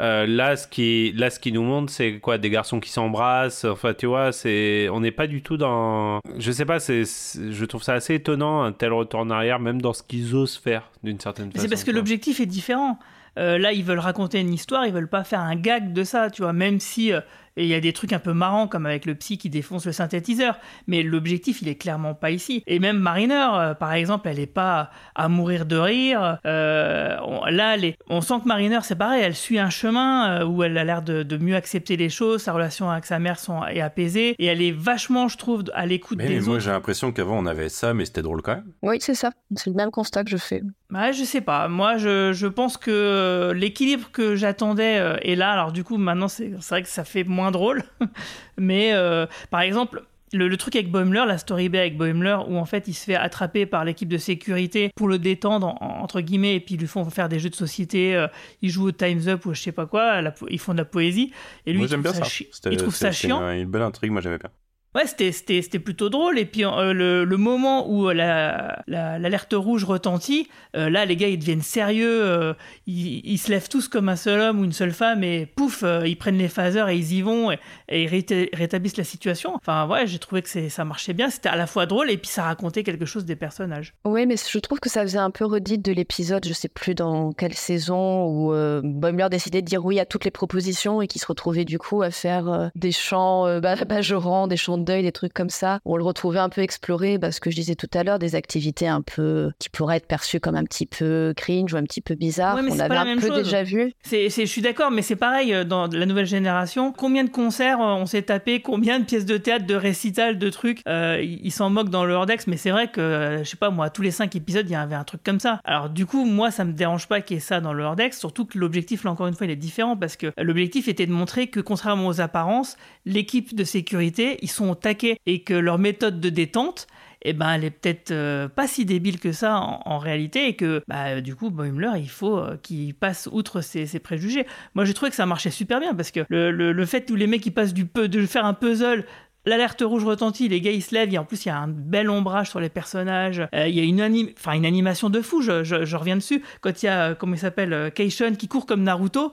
[0.00, 3.64] Euh, là, ce qui, là, ce qui nous montre, c'est quoi Des garçons qui s'embrassent.
[3.64, 6.20] Enfin, tu vois, c'est, on n'est pas du tout dans.
[6.36, 6.80] Je sais pas.
[6.80, 10.34] C'est, je trouve ça assez étonnant un tel retour en arrière, même dans ce qu'ils
[10.34, 11.62] osent faire d'une certaine Mais façon.
[11.62, 12.98] C'est parce que l'objectif est différent.
[13.38, 16.28] Euh, là, ils veulent raconter une histoire, ils veulent pas faire un gag de ça,
[16.28, 17.20] tu vois, même si euh,
[17.64, 19.92] il y a des trucs un peu marrants, comme avec le psy qui défonce le
[19.92, 20.58] synthétiseur.
[20.86, 22.62] Mais l'objectif, il est clairement pas ici.
[22.66, 26.38] Et même Mariner, euh, par exemple, elle est pas à mourir de rire.
[26.46, 30.40] Euh, on- là, elle est- on sent que Mariner, c'est pareil, elle suit un chemin
[30.40, 33.18] euh, où elle a l'air de, de mieux accepter les choses, sa relation avec sa
[33.18, 36.54] mère sont, est apaisée, et elle est vachement, je trouve, à l'écoute des mais moi,
[36.54, 36.64] autres.
[36.64, 38.72] j'ai l'impression qu'avant, on avait ça, mais c'était drôle quand même.
[38.82, 39.30] Oui, c'est ça.
[39.56, 40.62] C'est le même constat que je fais.
[40.92, 41.68] Ouais, je sais pas.
[41.68, 45.52] Moi, je, je pense que l'équilibre que j'attendais euh, est là.
[45.52, 47.82] Alors, du coup, maintenant, c'est c'est vrai que ça fait moins drôle.
[48.58, 52.56] Mais, euh, par exemple, le, le truc avec Boimler, la story B avec Boimler, où
[52.58, 56.20] en fait, il se fait attraper par l'équipe de sécurité pour le détendre, en- entre
[56.20, 58.14] guillemets, et puis ils lui font faire des jeux de société.
[58.14, 58.26] euh,
[58.60, 60.20] ils jouent au Time's Up ou je sais pas quoi.
[60.20, 61.32] la ils font de la poésie.
[61.64, 62.24] Et lui, moi, il trouve bien ça.
[62.24, 63.40] chi- il trouve ça chiant.
[63.50, 64.50] Une, une belle intrigue, moi, j'aimais bien.
[64.98, 66.38] Ouais, c'était, plutôt drôle.
[66.40, 71.28] Et puis euh, le, moment où la, la- l'alerte rouge retentit, euh, là, les gars,
[71.28, 72.24] ils deviennent sérieux.
[72.24, 72.52] euh,
[72.88, 75.82] ils, ils se lèvent tous comme un seul homme ou une seule femme et pouf,
[75.84, 77.58] euh, ils prennent les phasers et ils y vont et,
[77.90, 79.54] ils réta- rétablissent la situation.
[79.54, 81.30] Enfin, ouais, j'ai trouvé que ça marchait bien.
[81.30, 83.94] C'était à la fois drôle et puis ça racontait quelque chose des personnages.
[84.04, 86.96] Oui, mais je trouve que ça faisait un peu redite de l'épisode, je sais plus
[86.96, 91.06] dans quelle saison, où euh, Boimler décidait de dire oui à toutes les propositions et
[91.06, 94.78] qui se retrouvait du coup à faire euh, des chants euh, bah, bajorants, des chants
[94.78, 95.80] de deuil, des trucs comme ça.
[95.84, 98.34] On le retrouvait un peu explorer, bah, ce que je disais tout à l'heure, des
[98.34, 102.00] activités un peu qui pourraient être perçues comme un petit peu cringe ou un petit
[102.00, 102.56] peu bizarre.
[102.56, 103.44] Ouais, mais On avait un même peu chose.
[103.44, 103.92] déjà vu.
[104.02, 106.92] C'est, je suis d'accord, mais c'est pareil euh, dans la nouvelle génération.
[106.92, 110.50] Combien de concerts euh, on s'est tapé Combien de pièces de théâtre, de récitals, de
[110.50, 113.70] trucs euh, Ils s'en moquent dans le Hordex, mais c'est vrai que, je sais pas,
[113.70, 115.60] moi, tous les cinq épisodes, il y avait un truc comme ça.
[115.64, 118.18] Alors, du coup, moi, ça me dérange pas qu'il y ait ça dans le Hordex,
[118.18, 121.12] surtout que l'objectif, là encore une fois, il est différent parce que l'objectif était de
[121.12, 125.78] montrer que, contrairement aux apparences, l'équipe de sécurité, ils sont au taquet et que leur
[125.78, 126.86] méthode de détente,
[127.22, 130.54] eh ben, elle est peut-être euh, pas si débile que ça en, en réalité et
[130.54, 134.46] que bah, du coup Boimler il faut euh, qu'il passe outre ses, ses préjugés.
[134.74, 137.16] Moi j'ai trouvé que ça marchait super bien parce que le, le, le fait où
[137.16, 139.04] les mecs ils passent du peu de faire un puzzle
[139.46, 141.68] L'alerte rouge retentit, les gars ils se lèvent, et en plus il y a un
[141.68, 145.22] bel ombrage sur les personnages, Euh, il y a une, anim- enfin, une animation de
[145.22, 148.46] fou, je, je- je reviens dessus, quand il y a, comment il s'appelle, Keishon qui
[148.46, 149.32] court comme Naruto,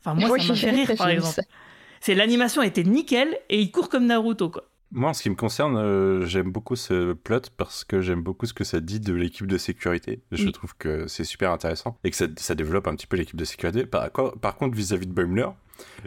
[0.00, 1.42] enfin moi Oui, ça m'a fait rire par exemple.
[2.00, 4.64] C'est l'animation était nickel et il court comme Naruto quoi.
[4.94, 8.44] Moi, en ce qui me concerne, euh, j'aime beaucoup ce plot parce que j'aime beaucoup
[8.44, 10.20] ce que ça dit de l'équipe de sécurité.
[10.32, 10.52] Je Oui.
[10.52, 13.44] trouve que c'est super intéressant et que ça, ça développe un petit peu l'équipe de
[13.46, 13.86] sécurité.
[13.86, 15.48] Par contre, vis-à-vis de Boimler,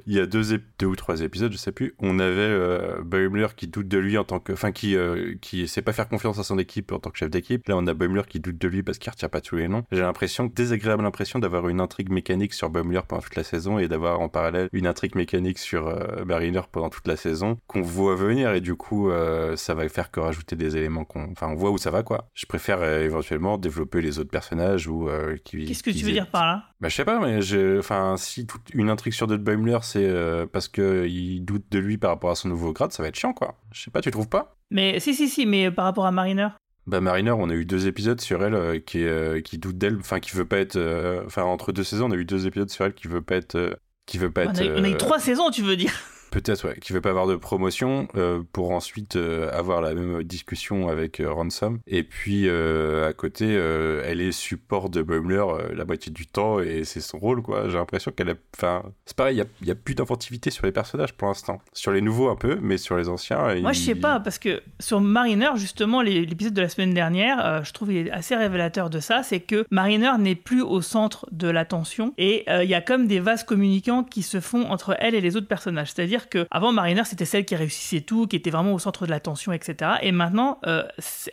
[0.06, 3.68] il y a deux, ou trois épisodes, je sais plus, on avait euh, Baumler qui
[3.68, 6.44] doute de lui en tant que, enfin qui euh, qui sait pas faire confiance à
[6.44, 7.68] son équipe en tant que chef d'équipe.
[7.68, 9.84] Là, on a Baumler qui doute de lui parce qu'il retient pas tous les noms.
[9.92, 13.88] J'ai l'impression, désagréable impression d'avoir une intrigue mécanique sur Baumler pendant toute la saison et
[13.88, 18.16] d'avoir en parallèle une intrigue mécanique sur euh, Mariner pendant toute la saison qu'on voit
[18.16, 21.56] venir et du coup euh, ça va faire que rajouter des éléments qu'on, enfin on
[21.56, 22.30] voit où ça va quoi.
[22.34, 25.66] Je préfère euh, éventuellement développer les autres personnages ou euh, qui.
[25.66, 26.64] Qu'est-ce que tu veux dire par là?
[26.82, 27.80] Bah, je sais pas, mais je...
[27.80, 31.98] enfin, si toute une intrigue sur Dot Baumler, c'est euh, parce qu'il doute de lui
[31.98, 33.56] par rapport à son nouveau grade, ça va être chiant, quoi.
[33.72, 34.56] Je sais pas, tu trouves pas?
[34.72, 36.48] Mais si, si, si, mais par rapport à Mariner
[36.88, 39.98] Bah, Mariner, on a eu deux épisodes sur elle euh, qui, euh, qui doute d'elle,
[40.00, 40.76] enfin, qui veut pas être.
[40.76, 43.36] euh, Enfin, entre deux saisons, on a eu deux épisodes sur elle qui veut pas
[43.36, 43.80] être.
[44.06, 44.62] qui veut pas on être.
[44.62, 45.94] a, on a eu trois saisons, tu veux dire
[46.32, 50.24] Peut-être, ouais, qui veut pas avoir de promotion euh, pour ensuite euh, avoir la même
[50.24, 51.80] discussion avec euh, Ransom.
[51.88, 56.84] Et puis à côté, elle est support de Baumler euh, la moitié du temps et
[56.84, 57.70] c'est son rôle, quoi.
[57.70, 58.34] J'ai l'impression qu'elle a.
[58.56, 61.28] Enfin, c'est pareil, il y a, il y a plus d'inventivité sur les personnages pour
[61.28, 61.62] l'instant.
[61.74, 63.56] Sur les nouveaux, un peu, mais sur les anciens.
[63.62, 67.72] Moi, je sais pas, parce que sur Mariner, justement, l'épisode de la semaine dernière, je
[67.72, 71.48] trouve il est assez révélateur de ça, c'est que Mariner n'est plus au centre de
[71.48, 75.22] l'attention et il y a comme des vases communicants qui se font entre elle et
[75.22, 75.92] les autres personnages.
[75.94, 79.12] C'est-à-dire que avant Mariner, c'était celle qui réussissait tout, qui était vraiment au centre de
[79.12, 79.92] l'attention, etc.
[80.02, 80.84] Et maintenant, euh,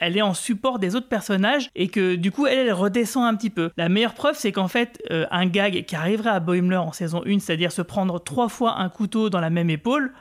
[0.00, 3.34] elle est en support des autres personnages et que du coup, elle, elle redescend un
[3.34, 3.70] petit peu.
[3.76, 7.22] La meilleure preuve, c'est qu'en fait, euh, un gag qui arriverait à Boimler en saison
[7.26, 10.12] 1, c'est-à-dire se prendre trois fois un couteau dans la même épaule,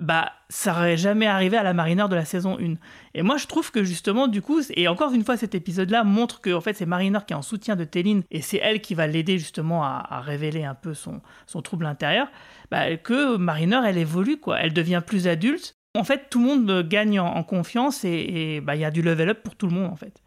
[0.00, 2.74] bah ça aurait jamais arrivé à la Mariner de la saison 1.
[3.14, 6.40] Et moi je trouve que justement du coup, et encore une fois cet épisode-là montre
[6.40, 8.94] que en fait c'est Mariner qui est en soutien de Téline et c'est elle qui
[8.94, 12.28] va l'aider justement à, révéler un peu son, son trouble intérieur,
[12.70, 15.76] bah, que Mariner elle évolue quoi, elle devient plus adulte.
[15.94, 19.30] En fait tout le monde gagne en, confiance et bah, il y a du level
[19.30, 20.22] up pour tout le monde en fait.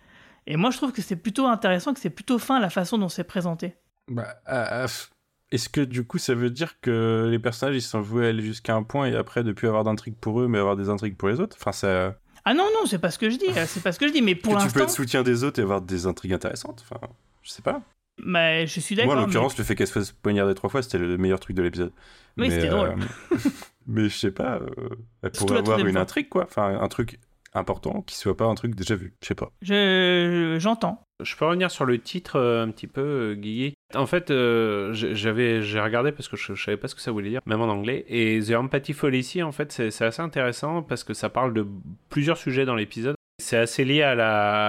[0.47, 3.09] Et moi je trouve que c'est plutôt intéressant, que c'est plutôt fin la façon dont
[3.09, 3.75] c'est présenté.
[4.07, 5.09] Bah, ah, ah, f-
[5.55, 8.43] Est-ce que du coup ça veut dire que les personnages ils sont voués à aller
[8.43, 11.15] jusqu'à un point et après de plus avoir d'intrigues pour eux mais avoir des intrigues
[11.17, 11.57] pour les autres?
[11.59, 12.15] Enfin, ça.
[12.45, 14.21] Ah non non c'est pas ce que je dis, c'est pas ce que je dis,
[14.21, 16.85] mais pour que tu peux l'instant, être soutien des autres et avoir des intrigues intéressantes.
[16.89, 16.99] Enfin,
[17.41, 17.81] je sais pas.
[18.23, 19.13] bah, je suis d'accord.
[19.13, 21.39] Moi, en mais- l'occurrence, le fait qu'elle se fasse poignarder trois fois, c'était le meilleur
[21.39, 21.91] truc de l'épisode.
[22.37, 22.95] Oui, Mais, c'était drôle.
[23.87, 24.67] mais je sais pas, euh,
[25.23, 26.01] elle Surtout pourrait la avoir une fois.
[26.01, 26.43] intrigue, quoi.
[26.43, 27.19] Enfin, un truc
[27.53, 29.13] important qui soit pas un truc déjà vu.
[29.21, 29.51] Je sais pas.
[29.61, 31.04] Je j'entends.
[31.23, 33.75] Je peux revenir sur le titre euh, un petit peu, euh, Guigui.
[33.93, 37.11] En fait, euh, j'avais, j'ai regardé parce que je, je savais pas ce que ça
[37.11, 38.05] voulait dire, même en anglais.
[38.09, 41.65] Et The Empathy Fallacy, en fait, c'est assez intéressant parce que ça parle de
[42.09, 43.15] plusieurs sujets dans l'épisode.
[43.41, 44.15] C'est assez lié à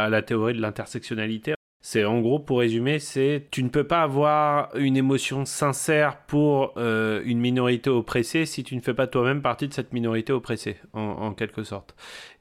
[0.08, 1.55] la théorie de l'intersectionnalité.
[1.88, 6.74] C'est en gros, pour résumer, c'est tu ne peux pas avoir une émotion sincère pour
[6.78, 10.78] euh, une minorité oppressée si tu ne fais pas toi-même partie de cette minorité oppressée,
[10.94, 11.94] en, en quelque sorte.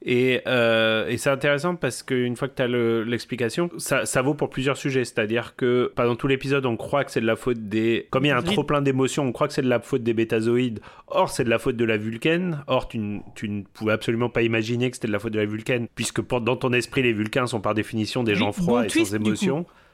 [0.04, 2.66] Et, euh, et c'est intéressant parce qu'une fois que tu as
[3.04, 5.04] l'explication, ça, ça vaut pour plusieurs sujets.
[5.04, 8.08] C'est-à-dire que pendant tout l'épisode, on croit que c'est de la faute des.
[8.10, 10.02] Comme il y a un trop plein d'émotions, on croit que c'est de la faute
[10.02, 10.80] des bétazoïdes.
[11.06, 12.64] Or, c'est de la faute de la Vulcaine.
[12.66, 15.38] Or, tu, ne- tu ne pouvais absolument pas imaginer que c'était de la faute de
[15.38, 18.82] la Vulcaine, puisque pour, dans ton esprit, les Vulcains sont par définition des gens froids
[18.82, 19.35] bon et sans du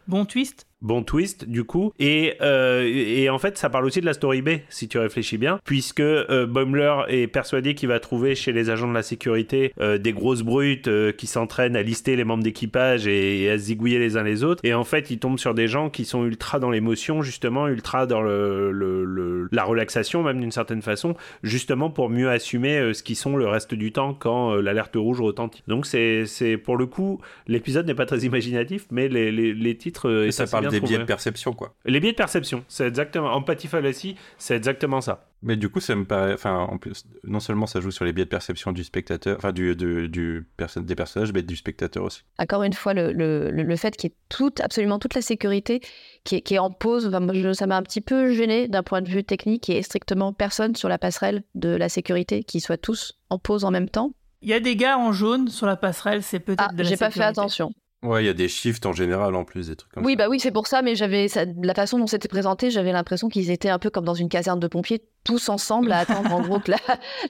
[0.06, 0.66] Bon twist.
[0.82, 1.92] Bon twist, du coup.
[2.00, 5.38] Et, euh, et en fait, ça parle aussi de la story B, si tu réfléchis
[5.38, 9.72] bien, puisque euh, Baumler est persuadé qu'il va trouver chez les agents de la sécurité
[9.80, 13.58] euh, des grosses brutes euh, qui s'entraînent à lister les membres d'équipage et, et à
[13.58, 14.60] zigouiller les uns les autres.
[14.64, 18.06] Et en fait, il tombe sur des gens qui sont ultra dans l'émotion, justement, ultra
[18.06, 21.14] dans le, le- le- la relaxation, même d'une certaine façon,
[21.44, 24.96] justement pour mieux assumer euh, ce qu'ils sont le reste du temps quand euh, l'alerte
[24.96, 25.62] rouge retentit.
[25.68, 29.76] Donc, c'est c'est- pour le coup, l'épisode n'est pas très imaginatif, mais les, les- les
[29.76, 30.10] titres.
[30.26, 30.90] Et ça parle des trouvé.
[30.94, 31.74] biais de perception, quoi.
[31.84, 33.32] Les biais de perception, c'est exactement.
[33.34, 35.28] Empathy fallacy, c'est exactement ça.
[35.42, 36.34] Mais du coup, ça me paraît.
[36.34, 39.52] Enfin, en plus, non seulement ça joue sur les biais de perception du spectateur, enfin,
[39.52, 42.22] du, du, du perso- des personnages, mais du spectateur aussi.
[42.38, 45.80] Encore une fois, le, le, le- fait qu'il y ait toute, absolument toute la sécurité
[46.24, 48.68] qui est, qui est en pause, enfin, moi, je- ça m'a un petit peu gêné
[48.68, 49.68] d'un point de vue technique.
[49.70, 53.70] Ait strictement personne sur la passerelle de la sécurité, qui soient tous en pause en
[53.70, 54.12] même temps.
[54.44, 56.88] Il y a des gars en jaune sur la passerelle, c'est peut-être Ah, de la
[56.88, 57.72] j'ai pas fait attention.
[58.02, 60.16] Ouais, il y a des shifts en général en plus, des trucs comme Oui, ça.
[60.18, 63.28] bah oui, c'est pour ça, mais j'avais ça- la façon dont c'était présenté, j'avais l'impression
[63.28, 66.40] qu'ils étaient un peu comme dans une caserne de pompiers, tous ensemble à attendre en
[66.40, 66.78] gros que la,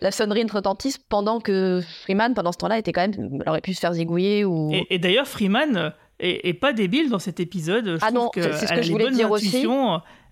[0.00, 3.74] la sonnerie ne retentisse, pendant que Freeman, pendant ce temps-là, était quand même, aurait pu
[3.74, 4.70] se faire zigouiller ou.
[4.72, 7.84] Et, et d'ailleurs, Freeman est, est pas débile dans cet épisode.
[7.84, 9.30] Je Ah trouve non, que c'est- ce elle que a je les voulais bonnes dire
[9.30, 9.66] aussi.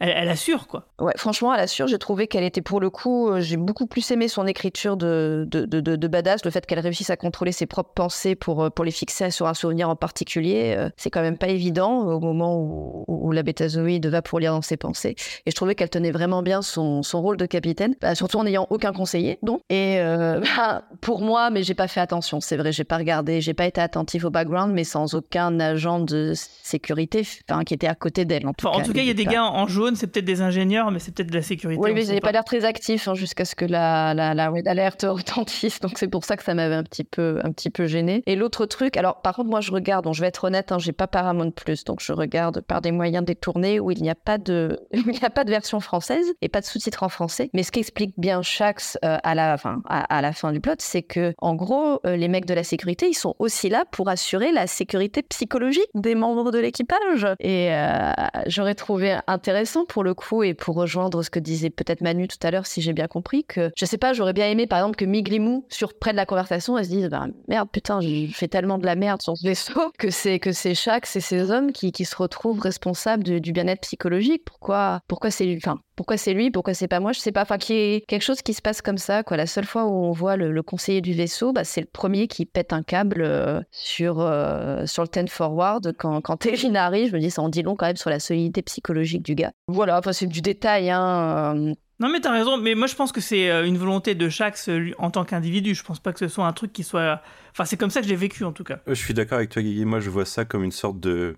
[0.01, 0.87] Elle, elle assure quoi.
[0.99, 3.87] Ouais, franchement, à la sûre, j'ai trouvé qu'elle était pour le coup, euh, j'ai beaucoup
[3.87, 7.67] plus aimé son écriture de, de, de, badass, le fait qu'elle réussisse à contrôler ses
[7.67, 11.21] propres pensées pour, euh, pour les fixer sur un souvenir en particulier, euh, c'est quand
[11.23, 15.17] même pas évident au moment où, où la bétazoïde va pour lire dans ses pensées.
[15.47, 18.45] Et je trouvais qu'elle tenait vraiment bien son, son rôle de capitaine, bah, surtout en
[18.45, 19.61] n'ayant aucun conseiller, donc.
[19.69, 23.41] Et euh, bah, pour moi, mais j'ai pas fait attention, c'est vrai, j'ai pas regardé,
[23.41, 27.87] j'ai pas été attentif au background, mais sans aucun agent de sécurité, enfin, qui était
[27.87, 28.83] à côté d'elle en tout Enfin, cas.
[28.83, 30.99] en tout cas, il y a des gars en jaune C'est peut-être des ingénieurs, mais
[30.99, 31.81] c'est peut-être de la sécurité.
[31.81, 34.49] Oui, mais ils n'avaient pas l'air très actifs hein, jusqu'à ce que la, la, la
[34.49, 35.81] red alert retentisse.
[35.81, 38.23] Donc c'est pour ça que ça m'avait un petit peu, un petit peu gêné.
[38.27, 40.79] Et l'autre truc, alors par contre, moi je regarde, bon, je vais être honnête, hein,
[40.79, 44.15] j'ai pas Paramount Plus, donc je regarde par des moyens détournés où il n'y a
[44.15, 47.51] pas de, il n'y a pas de version française et pas de sous-titres en français.
[47.55, 50.75] Mais ce qu'explique bien Shax euh, à la, enfin, à, à la fin du plot,
[50.79, 54.09] c'est que en gros, euh, les mecs de la sécurité, ils sont aussi là pour
[54.09, 57.27] assurer la sécurité psychologique des membres de l'équipage.
[57.41, 58.13] Et euh,
[58.47, 62.39] j'aurais trouvé intéressant pour le coup et pour rejoindre ce que disait peut-être Manu tout
[62.43, 64.97] à l'heure, si j'ai bien compris, que je sais pas, j'aurais bien aimé par exemple
[64.97, 68.49] que Miglimou, sur près de la conversation, elle se dise bah, merde, putain, j'ai fait
[68.49, 71.73] tellement de la merde sur ce vaisseau que c'est que c'est Shax et ces hommes
[71.73, 74.43] qui, qui se retrouvent responsables du, bien-être psychologique.
[74.45, 77.43] Pourquoi, pourquoi c'est lui, enfin, pourquoi c'est lui, pourquoi c'est pas moi, je sais pas.
[77.43, 79.37] Enfin, qu'il y ait quelque chose qui se passe comme ça, quoi.
[79.37, 82.27] La seule fois où on voit le, le conseiller du vaisseau, bah, c'est le premier
[82.27, 85.93] qui pète un câble euh, sur, euh, sur le 10 forward.
[85.99, 88.21] Quand, quand Tevin arrive, je me dis, ça en dit long quand même sur la
[88.21, 89.53] solidité psychologique du gars.
[89.73, 91.55] Voilà, enfin, c'est du détail, hein.
[91.57, 94.29] euh, Non, mais t'as raison, mais moi je pense que c'est euh, une volonté de
[94.77, 95.75] lui, en tant qu'individu.
[95.75, 97.21] Je pense pas que ce soit un truc qui soit.
[97.53, 98.81] Enfin, c'est comme ça que je l'ai vécu en tout cas.
[98.89, 99.85] Euh, Je suis d'accord avec toi, Guigui.
[99.85, 101.37] Moi, je vois ça comme une sorte de,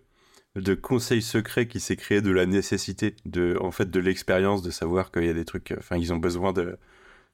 [0.57, 4.71] de conseil secret qui s'est créé de la nécessité, de, en fait, de l'expérience, de
[4.71, 5.75] savoir qu'il y a des trucs.
[5.79, 6.79] Enfin, ils ont besoin de,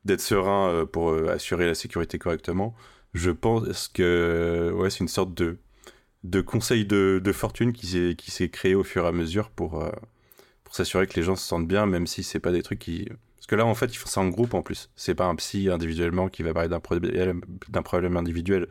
[0.05, 2.75] d'être sereins pour assurer la sécurité correctement.
[3.15, 5.59] Je pense que ouais, c'est une sorte de,
[6.25, 9.51] de conseil de, de fortune qui s'est, qui s'est créé au fur et à mesure
[9.51, 9.91] pour, euh,
[10.69, 13.09] pour s'assurer que les gens se sentent bien, même si c'est pas des trucs qui.
[13.37, 14.91] Parce que là, en fait, ils font ça en groupe en plus.
[14.97, 17.41] C'est pas un psy individuellement qui va parler d'un problème,
[17.71, 18.67] d'un problème individuel.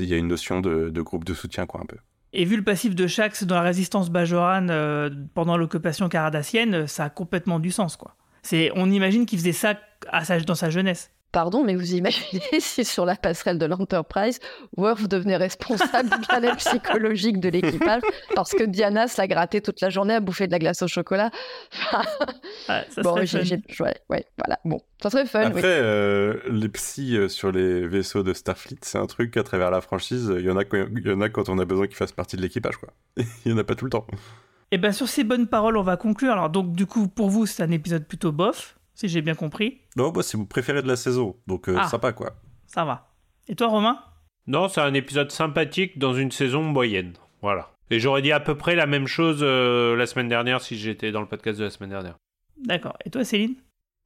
[0.00, 1.98] Il y a une notion de, groupe de soutien, quoi, un peu.
[2.32, 7.04] Et vu le passif de Shax dans la résistance Bajoran euh, pendant l'occupation caradassienne, ça
[7.04, 8.16] a complètement du sens, quoi.
[8.42, 9.78] C'est, on imagine qu'il faisait ça
[10.46, 11.12] dans sa jeunesse.
[11.32, 14.40] Pardon, mais vous imaginez si sur la passerelle de l'Enterprise,
[14.76, 18.02] Worf devenait responsable du bien-être psychologique de l'équipage
[18.34, 20.88] parce que Diana se l'a gratté toute la journée à bouffer de la glace au
[20.88, 21.30] chocolat.
[21.72, 22.02] Enfin,
[22.68, 24.58] Ouais, ça bon, serait j'ai- ouais, ouais, voilà.
[24.64, 25.42] Bon, ça serait fun.
[25.42, 25.64] Après, oui.
[25.68, 29.80] euh, les psys euh, sur les vaisseaux de Starfleet, c'est un truc à travers la
[29.80, 30.32] franchise.
[30.36, 32.10] Il y en a, quand- il y en a quand on a besoin qu'ils fassent
[32.12, 32.88] partie de l'équipage, quoi.
[33.44, 34.06] il y en a pas tout le temps.
[34.72, 36.32] Et bien sur ces bonnes paroles, on va conclure.
[36.32, 39.78] Alors donc du coup, pour vous, c'est un épisode plutôt bof, si j'ai bien compris.
[39.96, 41.88] Non, moi, c'est mon préféré de la saison, donc euh, Ah.
[41.88, 42.34] sympa, quoi.
[42.66, 43.08] Ça va.
[43.48, 43.98] Et toi, Romain?
[44.46, 47.14] Non, c'est un épisode sympathique dans une saison moyenne.
[47.40, 47.70] Voilà.
[47.90, 51.12] Et j'aurais dit à peu près la même chose euh, la semaine dernière si j'étais
[51.12, 52.16] dans le podcast de la semaine dernière.
[52.62, 52.96] D'accord.
[53.04, 53.54] Et toi, Céline?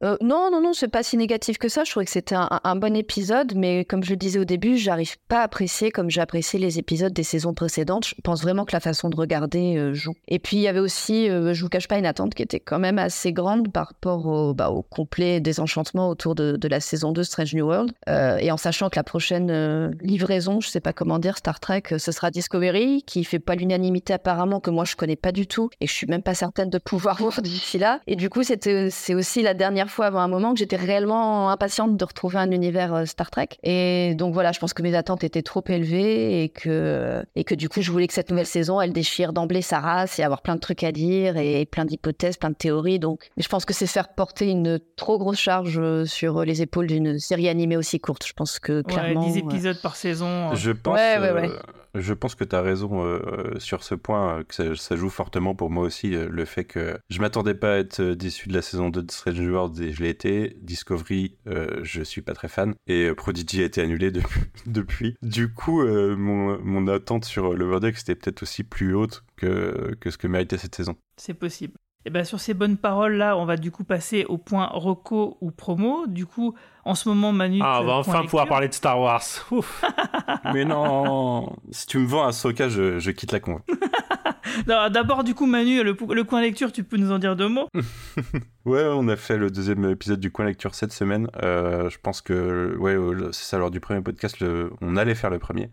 [0.04, 1.84] Euh, non, non, non, c'est pas si négatif que ça.
[1.84, 5.16] Je trouvais que c'était un, bon épisode, mais comme je le disais au début, j'arrive
[5.28, 8.06] pas à apprécier comme j'ai apprécié les épisodes des saisons précédentes.
[8.06, 10.14] Je pense vraiment que la façon de regarder euh, joue.
[10.28, 12.60] Et puis il y avait aussi, euh, je vous cache pas, une attente qui était
[12.60, 17.22] quand même assez grande par rapport au, bah, complet désenchantement autour de, la saison 2
[17.22, 17.92] Strange New World.
[18.08, 21.60] Euh, et en sachant que la prochaine euh, livraison, je sais pas comment dire, Star
[21.60, 25.46] Trek, ce sera Discovery, qui fait pas l'unanimité apparemment, que moi je connais pas du
[25.46, 28.00] tout, et je suis même pas certaine de pouvoir voir d'ici là.
[28.06, 31.50] Et du coup, c'était, c'est aussi la dernière fois avant un moment que j'étais réellement
[31.50, 33.48] impatiente de retrouver un univers euh, Star Trek.
[33.62, 37.54] Et donc voilà, je pense que mes attentes étaient trop élevées et que, et que
[37.54, 40.42] du coup, je voulais que cette nouvelle saison, elle déchire d'emblée sa race et avoir
[40.42, 42.98] plein de trucs à dire et plein d'hypothèses, plein de théories.
[42.98, 46.62] Donc, mais je pense que c'est faire porter une trop grosse charge euh, sur les
[46.62, 48.26] épaules d'une série animée aussi courte.
[48.26, 49.26] Je pense que clairement.
[49.26, 50.54] Ouais, 10 euh, épisodes par saison.
[50.54, 51.50] Je pense, Ouais, ouais, euh, ouais.
[51.94, 55.54] Je pense que tu as raison euh, sur ce point, euh, que ça, joue fortement
[55.54, 58.54] pour moi aussi, euh, le fait que je m'attendais pas à être euh, déçu de
[58.54, 60.56] la saison 2 de Strange New World et je l'ai été.
[60.60, 62.74] Discovery, euh, je suis pas très fan.
[62.86, 64.22] Et euh, Prodigy a été annulé de-
[64.66, 65.16] depuis.
[65.22, 69.96] Du coup, euh, mon, attente sur euh, le Deck c'était peut-être aussi plus haute que,
[70.00, 70.96] que ce que méritait cette saison.
[71.16, 71.74] C'est possible.
[72.06, 75.38] Et bien sur ces bonnes paroles là, on va du coup passer au point reco
[75.40, 76.06] ou promo.
[76.06, 77.60] Du coup, en ce moment, Manu.
[77.62, 78.30] Ah, on va enfin lecture.
[78.30, 79.22] pouvoir parler de Star Wars.
[79.50, 79.82] Ouf.
[80.52, 83.60] Mais non Si tu me vends un Soka, je, je quitte la con.
[84.66, 87.68] D'abord, du coup, Manu, le, le coin lecture, tu peux nous en dire deux mots
[88.66, 91.28] Ouais, on a fait le deuxième épisode du Coin Lecture cette semaine.
[91.42, 95.14] Euh, je pense que, ouais, euh, c'est ça, lors du premier podcast, le- on allait
[95.14, 95.70] faire le premier.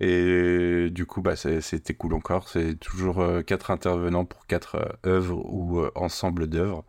[0.00, 2.48] Et du coup, bah, c'était cool encore.
[2.48, 6.84] C'est toujours euh, quatre intervenants pour quatre euh, œuvres ou euh, ensemble d'œuvres.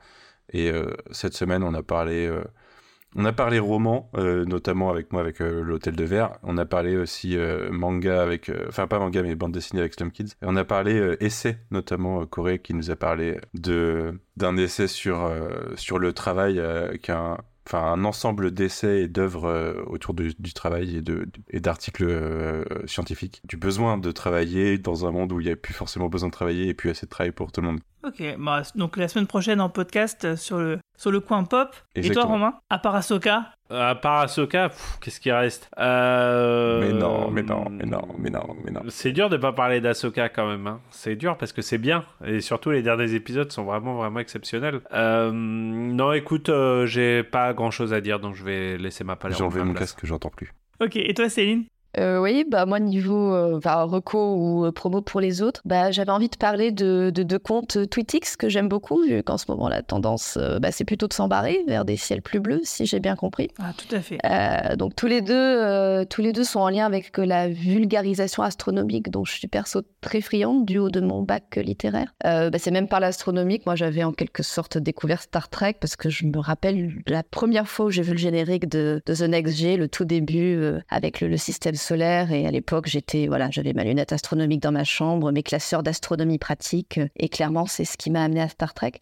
[0.52, 2.44] Et euh, cette semaine, on a parlé, euh,
[3.16, 6.38] on a parlé roman, euh, notamment avec moi avec euh, l'Hôtel de Verre.
[6.44, 9.94] On a parlé aussi euh, manga avec, euh, enfin pas manga mais bande dessinée avec
[9.94, 10.34] Slum Kids.
[10.42, 14.58] Et on a parlé euh, essai, notamment euh, Corée qui nous a parlé de d'un
[14.58, 17.38] essai sur euh, sur le travail, euh, qui est un
[17.68, 22.64] Enfin, un ensemble d'essais et d'œuvres euh, autour du, travail et de et d'articles euh,
[22.86, 23.42] scientifiques.
[23.44, 26.34] Du besoin de travailler dans un monde où il n'y a plus forcément besoin de
[26.34, 27.80] travailler et plus assez de travail pour tout le monde.
[28.06, 31.76] Ok, bah, donc la semaine prochaine en podcast euh, sur le, sur le coin pop.
[31.96, 32.24] Et toi.
[32.26, 34.70] Romain À part Ahsoka À part Ahsoka,
[35.02, 35.70] qu'est-ce qui reste?
[35.78, 38.82] Euh, Mais non, mais non, mais non, mais non, mais non.
[38.90, 40.68] C'est dur de pas parler d'Ahsoka quand même.
[40.68, 40.80] hein.
[40.92, 42.04] C'est dur parce que c'est bien.
[42.26, 44.82] Et surtout, les derniers épisodes sont vraiment, vraiment exceptionnels.
[44.94, 49.16] Euh, non, écoute, euh, j'ai pas grand chose à dire, donc je vais laisser ma
[49.16, 49.36] parole.
[49.36, 50.54] J'ai enlevé mon casque, j'entends plus.
[50.82, 51.66] Ok, et toi, Céline?
[51.98, 55.92] Euh, oui, bah moi niveau euh, enfin, reco ou euh, promo pour les autres, bah
[55.92, 59.46] j'avais envie de parler de de, de comptes TweetX que j'aime beaucoup vu qu'en ce
[59.50, 62.86] moment la tendance euh, bah, c'est plutôt de s'embarrer vers des ciels plus bleus si
[62.86, 63.50] j'ai bien compris.
[63.60, 64.18] Ah, tout à fait.
[64.26, 67.48] Euh, donc tous les deux euh, tous les deux sont en lien avec euh, la
[67.48, 72.14] vulgarisation astronomique dont je suis perso très friande du haut de mon bac euh, littéraire.
[72.26, 75.96] Euh, bah, c'est même par l'astronomique, moi j'avais en quelque sorte découvert Star Trek parce
[75.96, 79.22] que je me rappelle la première fois où j'ai vu le générique de, de The
[79.22, 83.28] Next G, le tout début euh, avec le, le système solaire et à l'époque j'étais
[83.28, 87.66] voilà j'avais ma lunette astronomique dans ma chambre, mes classeurs d'astronomie pratique euh, et clairement
[87.66, 88.94] c'est ce qui m'a amené à Star Trek.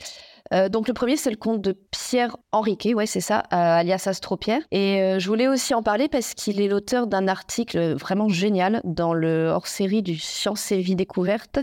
[0.53, 4.03] Euh, donc le premier c'est le conte de Pierre Henriquet, ouais c'est ça, euh, alias
[4.05, 4.61] Astro-Pierre.
[4.71, 8.81] Et euh, je voulais aussi en parler parce qu'il est l'auteur d'un article vraiment génial
[8.83, 11.59] dans le hors-série du Science et Vie Découverte,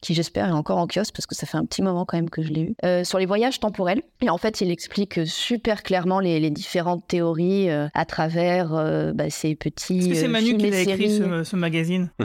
[0.00, 2.30] qui j'espère est encore en kiosque parce que ça fait un petit moment quand même
[2.30, 4.02] que je l'ai eu, euh, sur les voyages temporels.
[4.22, 9.12] Et en fait il explique super clairement les, les différentes théories euh, à travers euh,
[9.12, 11.18] bah, ces petits Est-ce que c'est euh, Manu qui a écrit séries.
[11.18, 12.10] ce, ce magazine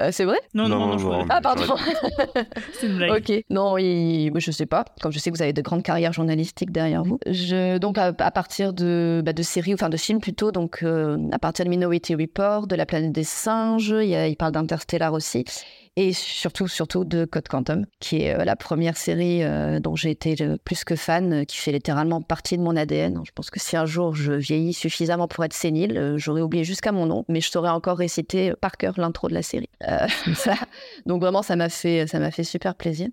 [0.00, 0.38] Euh, c'est vrai?
[0.54, 1.26] Non, non, non, Non, je non.
[1.30, 1.62] Ah pardon
[2.72, 3.18] c'est une blague.
[3.30, 4.84] Ok, non, il- je sais pas.
[5.00, 7.18] Comme je sais que vous avez de grandes carrières journalistiques derrière vous.
[7.26, 11.16] Je, donc, à, à partir de, bah, de séries, enfin de films plutôt, donc euh,
[11.32, 14.52] à partir de Minority Report, de La planète des singes, il, y a- il parle
[14.52, 15.44] d'Interstellar aussi.
[16.00, 20.10] Et surtout, surtout de Code Quantum, qui est euh, la première série euh, dont j'ai
[20.10, 23.20] été euh, plus que fan, qui fait littéralement partie de mon ADN.
[23.24, 26.92] Je pense que si un jour je vieillis suffisamment pour être sénile, j'aurais oublié jusqu'à
[26.92, 29.70] mon nom, mais je saurais encore réciter par cœur l'intro de la série.
[31.06, 33.08] Donc vraiment, ça m'a fait, ça m'a fait super plaisir.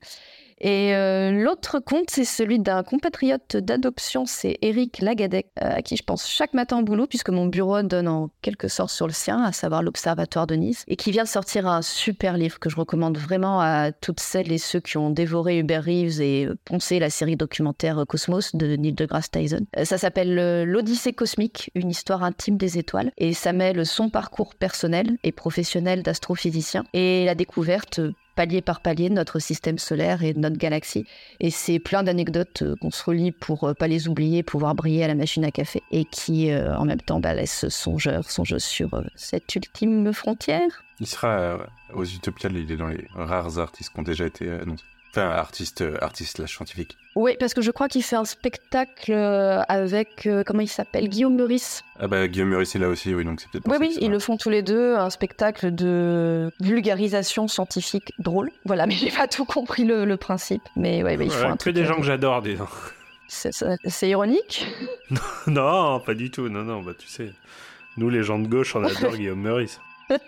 [0.59, 5.97] Et euh, l'autre compte, c'est celui d'un compatriote d'adoption, c'est Eric Lagadec, euh, à qui
[5.97, 9.13] je pense chaque matin au boulot, puisque mon bureau donne en quelque sorte sur le
[9.13, 12.69] sien, à savoir l'Observatoire de Nice, et qui vient de sortir un super livre que
[12.69, 16.55] je recommande vraiment à toutes celles et ceux qui ont dévoré Hubert Reeves et euh,
[16.63, 19.65] poncé la série documentaire Cosmos de Neil deGrasse Tyson.
[19.83, 25.17] Ça s'appelle L'Odyssée cosmique, une histoire intime des étoiles, et ça mêle son parcours personnel
[25.23, 27.99] et professionnel d'astrophysicien et la découverte
[28.35, 31.05] palier par palier notre système solaire et notre galaxie.
[31.39, 35.03] Et c'est plein d'anecdotes euh, qu'on se relie pour euh, pas les oublier, pouvoir briller
[35.03, 38.63] à la machine à café et qui euh, en même temps bah, laissent songeur, songeuse
[38.63, 40.83] sur cette ultime frontière.
[40.99, 41.57] Il sera
[41.93, 44.83] aux Utopiales, il est dans les rares artistes qui ont déjà été annoncés.
[45.15, 46.97] Enfin, artiste, euh, artiste slash scientifique.
[47.15, 51.07] Oui, parce que je crois qu'il fait un spectacle euh, avec, euh, comment il s'appelle,
[51.07, 51.83] Guillaume Meurice.
[51.99, 54.19] Ah bah Guillaume Meurice est là aussi, oui, donc c'est peut-être Oui, oui, ils le
[54.19, 58.51] font tous les deux, un spectacle de vulgarisation scientifique drôle.
[58.65, 60.63] Voilà, mais j'ai pas tout compris le, le principe.
[60.75, 61.73] Mais ouais, ouais, ils font un truc.
[61.73, 62.67] des euh, gens que j'adore, dis donc.
[63.29, 64.67] C'est ça- c'est ironique?
[65.47, 66.49] Non, pas du tout.
[66.49, 67.31] Non, non, bah tu sais.
[67.97, 69.79] Nous, les gens de gauche, on adore Guillaume Meurice.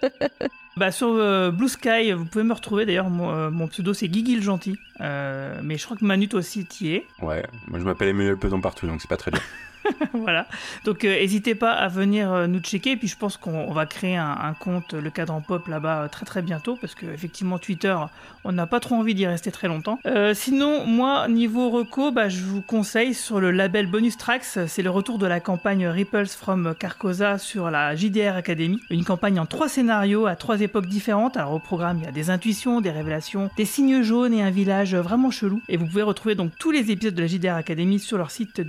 [0.78, 2.86] Bah, sur euh, Blue Sky, vous pouvez me retrouver.
[2.86, 4.78] D'ailleurs, mon, euh, mon pseudo, c'est Guigui le Gentil.
[5.02, 7.08] Euh, mais je crois que Manu, toi aussi, t'y es.
[7.20, 9.42] Ouais, moi je m'appelle Emmanuel Pedon partout, donc c'est pas très bien.
[10.14, 10.48] voilà.
[10.86, 12.92] Donc, euh, n'hésitez pas à venir euh, nous checker.
[12.92, 16.08] Et puis, je pense qu'on on va créer un, compte, le cadran pop, là-bas, euh,
[16.08, 16.78] très très bientôt.
[16.80, 17.96] Parce que, effectivement, Twitter,
[18.44, 20.00] on n'a pas trop envie d'y rester très longtemps.
[20.06, 24.60] Euh, sinon, moi, niveau reco, bah, je vous conseille sur le label Bonus Tracks.
[24.68, 28.80] C'est le retour de la campagne Ripples from Carcosa sur la JDR Academy.
[28.90, 31.38] Une campagne en trois scénarios à trois époques différentes.
[31.38, 34.52] Alors, au programme, il y a des intuitions, des révélations, des signes jaunes et un
[34.52, 35.62] village vraiment chelou.
[35.68, 38.62] Et vous pouvez retrouver donc tous les épisodes de la JDR Academy sur leur site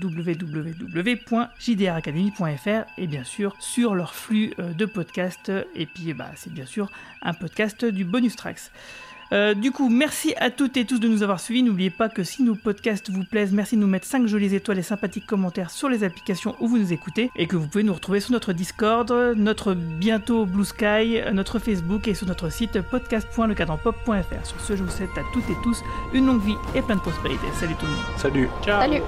[1.08, 5.52] www.jdracademy.fr et bien sûr sur leur flux euh, de podcasts.
[5.74, 6.90] Et puis, bah, c'est bien sûr
[7.22, 8.70] un podcast du Bonus Tracks.
[9.30, 11.62] Euh, du coup, merci à toutes et tous de nous avoir suivis.
[11.62, 14.78] N'oubliez pas que si nos podcasts vous plaisent, merci de nous mettre 5 jolies étoiles
[14.78, 17.92] et sympathiques commentaires sur les applications où vous nous écoutez et que vous pouvez nous
[17.92, 24.46] retrouver sur notre Discord, notre bientôt Blue Sky, notre Facebook et sur notre site podcast.lecadranpop.fr.
[24.46, 25.82] Sur ce, je vous souhaite à toutes et tous
[26.14, 27.44] une longue vie et plein de prospérité.
[27.52, 28.04] Salut tout le monde.
[28.16, 29.02] Salut Ciao Salut